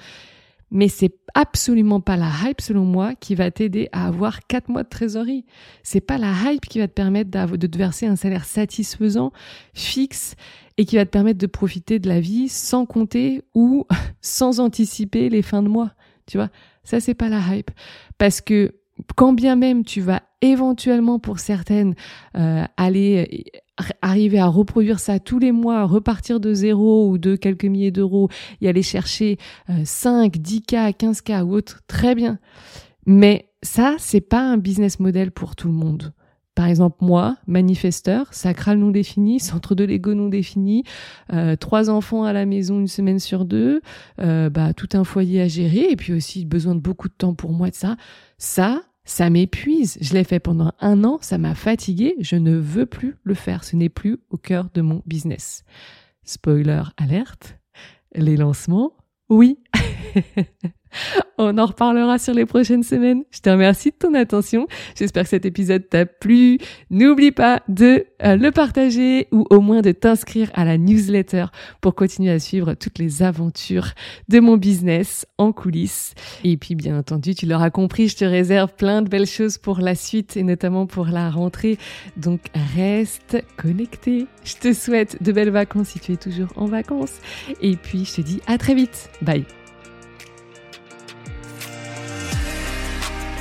Mais 0.71 0.87
c'est 0.87 1.15
absolument 1.33 1.99
pas 1.99 2.15
la 2.15 2.31
hype, 2.43 2.61
selon 2.61 2.85
moi, 2.85 3.15
qui 3.15 3.35
va 3.35 3.49
t'aider 3.49 3.89
à 3.91 4.07
avoir 4.07 4.45
quatre 4.47 4.69
mois 4.69 4.83
de 4.83 4.89
trésorerie. 4.89 5.45
C'est 5.83 6.01
pas 6.01 6.17
la 6.17 6.31
hype 6.31 6.65
qui 6.65 6.79
va 6.79 6.87
te 6.87 6.93
permettre 6.93 7.31
de 7.31 7.67
te 7.67 7.77
verser 7.77 8.05
un 8.05 8.15
salaire 8.15 8.45
satisfaisant, 8.45 9.31
fixe, 9.73 10.35
et 10.77 10.85
qui 10.85 10.95
va 10.95 11.05
te 11.05 11.11
permettre 11.11 11.39
de 11.39 11.47
profiter 11.47 11.99
de 11.99 12.07
la 12.07 12.19
vie 12.21 12.47
sans 12.47 12.85
compter 12.85 13.43
ou 13.53 13.85
sans 14.21 14.59
anticiper 14.59 15.29
les 15.29 15.41
fins 15.41 15.63
de 15.63 15.67
mois. 15.67 15.93
Tu 16.25 16.37
vois, 16.37 16.49
ça 16.83 16.99
c'est 16.99 17.15
pas 17.15 17.29
la 17.29 17.39
hype. 17.39 17.71
Parce 18.17 18.39
que 18.39 18.75
quand 19.15 19.33
bien 19.33 19.55
même 19.55 19.83
tu 19.83 20.01
vas 20.01 20.23
éventuellement 20.41 21.19
pour 21.19 21.39
certaines 21.39 21.95
euh, 22.37 22.63
aller 22.77 23.45
arriver 24.01 24.39
à 24.39 24.47
reproduire 24.47 24.99
ça 24.99 25.19
tous 25.19 25.39
les 25.39 25.51
mois, 25.51 25.85
repartir 25.85 26.39
de 26.39 26.53
zéro 26.53 27.09
ou 27.09 27.17
de 27.17 27.35
quelques 27.35 27.65
milliers 27.65 27.91
d'euros 27.91 28.29
et 28.61 28.69
aller 28.69 28.83
chercher 28.83 29.37
5, 29.83 30.35
10K, 30.35 30.93
15K 30.93 31.43
ou 31.43 31.53
autre, 31.53 31.81
très 31.87 32.13
bien. 32.13 32.39
Mais 33.05 33.49
ça, 33.63 33.95
c'est 33.97 34.21
pas 34.21 34.41
un 34.41 34.57
business 34.57 34.99
model 34.99 35.31
pour 35.31 35.55
tout 35.55 35.67
le 35.67 35.73
monde. 35.73 36.13
Par 36.55 36.67
exemple, 36.67 36.97
moi, 36.99 37.37
manifesteur, 37.47 38.33
sacral 38.33 38.79
non 38.79 38.91
défini, 38.91 39.39
centre 39.39 39.75
de 39.75 39.85
l'ego 39.85 40.13
non 40.13 40.27
défini, 40.27 40.83
euh, 41.31 41.55
trois 41.55 41.89
enfants 41.89 42.23
à 42.23 42.33
la 42.33 42.45
maison 42.45 42.79
une 42.79 42.87
semaine 42.87 43.19
sur 43.19 43.45
deux, 43.45 43.81
euh, 44.19 44.49
bah, 44.49 44.73
tout 44.73 44.89
un 44.93 45.05
foyer 45.05 45.41
à 45.41 45.47
gérer 45.47 45.89
et 45.89 45.95
puis 45.95 46.13
aussi 46.13 46.43
besoin 46.45 46.75
de 46.75 46.81
beaucoup 46.81 47.07
de 47.07 47.13
temps 47.13 47.33
pour 47.33 47.53
moi 47.53 47.69
de 47.69 47.75
ça. 47.75 47.95
Ça, 48.37 48.81
ça 49.09 49.29
m'épuise. 49.29 49.97
Je 50.01 50.13
l'ai 50.13 50.23
fait 50.23 50.39
pendant 50.39 50.71
un 50.79 51.03
an, 51.03 51.17
ça 51.21 51.37
m'a 51.37 51.55
fatigué. 51.55 52.15
Je 52.19 52.35
ne 52.35 52.55
veux 52.55 52.85
plus 52.85 53.15
le 53.23 53.33
faire. 53.33 53.63
Ce 53.63 53.75
n'est 53.75 53.89
plus 53.89 54.19
au 54.29 54.37
cœur 54.37 54.69
de 54.73 54.81
mon 54.81 55.01
business. 55.05 55.63
Spoiler 56.23 56.83
alerte. 56.95 57.57
Les 58.13 58.37
lancements, 58.37 58.93
oui. 59.29 59.59
On 61.37 61.57
en 61.57 61.65
reparlera 61.65 62.19
sur 62.19 62.33
les 62.33 62.45
prochaines 62.45 62.83
semaines. 62.83 63.23
Je 63.31 63.39
te 63.39 63.49
remercie 63.49 63.91
de 63.91 63.95
ton 63.95 64.13
attention. 64.13 64.67
J'espère 64.95 65.23
que 65.23 65.29
cet 65.29 65.45
épisode 65.45 65.87
t'a 65.89 66.05
plu. 66.05 66.57
N'oublie 66.89 67.31
pas 67.31 67.61
de 67.67 68.05
euh, 68.23 68.35
le 68.35 68.51
partager 68.51 69.27
ou 69.31 69.45
au 69.49 69.61
moins 69.61 69.81
de 69.81 69.91
t'inscrire 69.91 70.49
à 70.53 70.65
la 70.65 70.77
newsletter 70.77 71.45
pour 71.81 71.95
continuer 71.95 72.31
à 72.31 72.39
suivre 72.39 72.73
toutes 72.73 72.99
les 72.99 73.23
aventures 73.23 73.93
de 74.27 74.39
mon 74.39 74.57
business 74.57 75.25
en 75.37 75.51
coulisses. 75.51 76.13
Et 76.43 76.57
puis, 76.57 76.75
bien 76.75 76.97
entendu, 76.97 77.35
tu 77.35 77.45
l'auras 77.45 77.69
compris, 77.69 78.07
je 78.07 78.17
te 78.17 78.25
réserve 78.25 78.73
plein 78.75 79.01
de 79.01 79.09
belles 79.09 79.25
choses 79.25 79.57
pour 79.57 79.79
la 79.79 79.95
suite 79.95 80.37
et 80.37 80.43
notamment 80.43 80.85
pour 80.87 81.05
la 81.05 81.29
rentrée. 81.29 81.77
Donc, 82.17 82.41
reste 82.75 83.37
connecté. 83.57 84.27
Je 84.43 84.55
te 84.55 84.73
souhaite 84.73 85.21
de 85.21 85.31
belles 85.31 85.51
vacances 85.51 85.89
si 85.89 85.99
tu 85.99 86.13
es 86.13 86.17
toujours 86.17 86.49
en 86.55 86.65
vacances. 86.65 87.19
Et 87.61 87.75
puis, 87.75 88.05
je 88.05 88.15
te 88.15 88.21
dis 88.21 88.41
à 88.47 88.57
très 88.57 88.75
vite. 88.75 89.09
Bye. 89.21 89.45